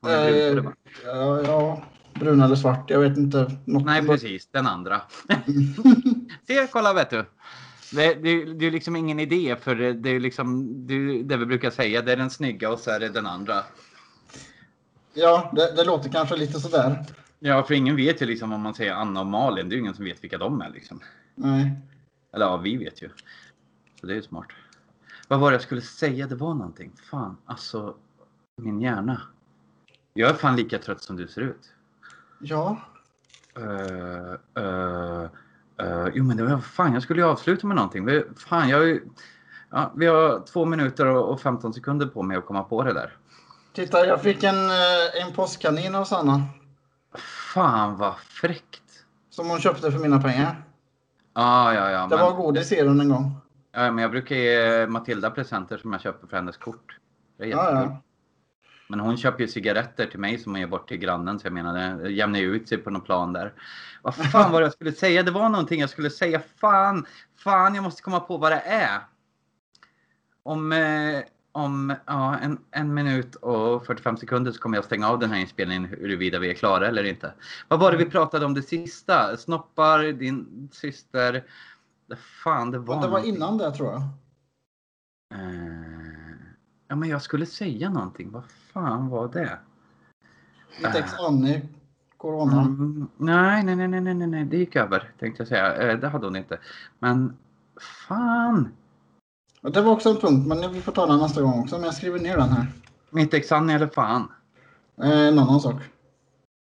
[0.00, 0.72] Hon är Eh, brun,
[1.04, 1.82] ja, ja,
[2.20, 2.90] brun eller svart.
[2.90, 3.52] Jag vet inte.
[3.64, 5.00] Något Nej precis, den andra.
[6.46, 7.24] Se, kolla vet du.
[7.92, 11.46] Det, det, det är liksom ingen idé för det, det är liksom det, det vi
[11.46, 12.02] brukar säga.
[12.02, 13.62] Det är den snygga och så är det den andra.
[15.14, 17.04] Ja, det, det låter kanske lite sådär.
[17.38, 19.68] Ja, för ingen vet ju liksom om man säger Anna och Malin.
[19.68, 21.00] Det är ju ingen som vet vilka de är liksom.
[21.34, 21.72] Nej.
[22.32, 23.08] Eller ja, vi vet ju.
[24.00, 24.46] Så det är ju smart.
[25.28, 26.26] Vad var det jag skulle säga?
[26.26, 26.92] Det var någonting.
[27.10, 27.94] Fan, alltså.
[28.62, 29.22] Min hjärna.
[30.14, 31.72] Jag är fan lika trött som du ser ut.
[32.40, 32.76] Ja.
[33.58, 35.24] Uh, uh,
[35.82, 38.04] uh, jo men det var fan, jag skulle ju avsluta med någonting.
[38.04, 39.00] Vi, fan, jag
[39.70, 42.92] ja, vi har två minuter och, och 15 sekunder på mig att komma på det
[42.92, 43.16] där.
[43.72, 44.54] Titta, jag fick en,
[45.22, 46.42] en postkanin av Sanna.
[47.54, 48.82] Fan vad fräckt.
[49.30, 50.62] Som hon köpte för mina pengar.
[51.32, 53.36] Ah, ja, ja, Det men, var godis i den en gång.
[53.72, 56.98] ja, men jag brukar ge Matilda presenter som jag köper för hennes kort.
[57.38, 57.90] Det är Ja, jättekul.
[57.90, 58.02] ja.
[58.88, 61.38] Men hon köper ju cigaretter till mig som hon ger bort till grannen.
[61.38, 63.52] Så jag menar, det jämnar ju ut sig på någon plan där.
[64.02, 65.22] Vad fan var det jag skulle säga?
[65.22, 66.42] Det var någonting jag skulle säga.
[66.56, 67.06] Fan,
[67.36, 69.00] fan, jag måste komma på vad det är.
[70.42, 71.20] Om, eh,
[71.52, 75.40] om ja, en, en minut och 45 sekunder så kommer jag stänga av den här
[75.40, 77.32] inspelningen huruvida vi är klara eller inte.
[77.68, 79.36] Vad var det vi pratade om det sista?
[79.36, 81.44] Snoppar, din syster.
[82.44, 83.34] Fan, det var det var någonting.
[83.34, 84.02] innan det tror jag.
[85.34, 86.25] Eh,
[86.88, 88.30] ja, men jag skulle säga någonting.
[88.30, 89.58] Vad fan var det?
[90.82, 91.68] Mitt ex Annie.
[92.16, 92.60] Corona.
[92.60, 95.76] Mm, nej, nej, nej, nej, nej, nej, det gick över tänkte jag säga.
[95.76, 96.58] Eh, det hade hon inte.
[96.98, 97.36] Men
[98.08, 98.68] fan!
[99.62, 101.76] Det var också en punkt, men vi får ta den nästa gång också.
[101.76, 102.66] Men jag skriver ner den här.
[103.10, 104.32] Mitt ex Annie eller fan?
[105.02, 105.82] Eh, en annan sak.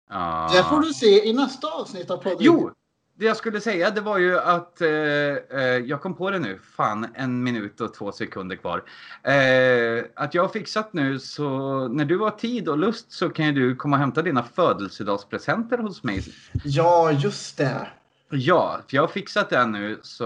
[0.10, 0.50] Ja.
[0.54, 2.38] Det får du se i nästa avsnitt av podden.
[2.40, 2.72] Jo!
[3.20, 6.60] Det jag skulle säga det var ju att eh, eh, jag kom på det nu.
[6.76, 8.84] Fan, en minut och två sekunder kvar.
[9.24, 11.50] Eh, att jag har fixat nu så
[11.88, 15.78] när du har tid och lust så kan ju du komma och hämta dina födelsedagspresenter
[15.78, 16.24] hos mig.
[16.64, 17.88] Ja, just det.
[18.30, 20.26] Ja, för jag har fixat den nu så,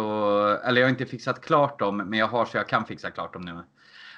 [0.64, 3.34] eller jag har inte fixat klart dem, men jag har så jag kan fixa klart
[3.34, 3.60] dem nu.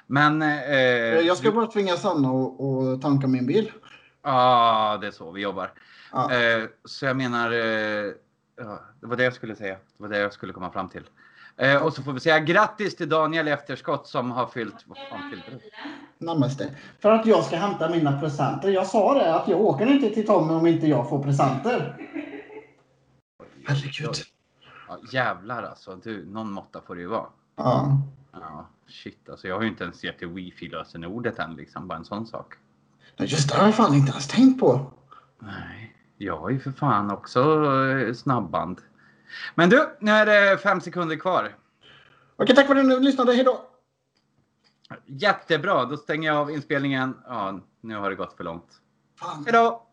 [0.06, 0.42] Men...
[0.42, 0.78] Eh,
[1.26, 3.72] Jag ska bara tvinga Sanna och, och tanka min bil.
[4.24, 5.72] Ja, det är så vi jobbar.
[6.12, 6.32] Ja.
[6.32, 8.12] Eh, så jag menar, eh,
[8.56, 9.74] ja, det var det jag skulle säga.
[9.74, 11.04] Det var det jag skulle komma fram till.
[11.56, 14.84] Eh, och så får vi säga grattis till Daniel efterskott som har fyllt...
[14.86, 15.60] Vad fan fyllde du?
[16.26, 16.76] Namaste.
[17.00, 18.68] För att jag ska hämta mina presenter.
[18.68, 21.96] Jag sa det att jag åker inte till Tommy om inte jag får presenter.
[23.66, 24.14] Herregud.
[24.88, 25.96] Ja, jävlar alltså.
[25.96, 27.26] Du, någon måtta får det ju vara.
[27.56, 27.98] Ja.
[28.32, 29.48] Ja, shit alltså.
[29.48, 31.88] Jag har ju inte ens gett till wifi-lösenordet än liksom.
[31.88, 32.54] Bara en sån sak.
[33.16, 34.92] Nej, Just det har jag fan inte ens tänkt på.
[35.38, 37.40] Nej, jag har ju för fan också
[37.74, 38.80] eh, snabband.
[39.54, 41.56] Men du, nu är det fem sekunder kvar.
[42.36, 43.32] Okej, tack för att ni lyssnade.
[43.32, 43.60] Hej då!
[45.06, 47.16] Jättebra, då stänger jag av inspelningen.
[47.26, 48.80] Ja, nu har det gått för långt.
[49.20, 49.44] Fan.
[49.44, 49.85] Hej då!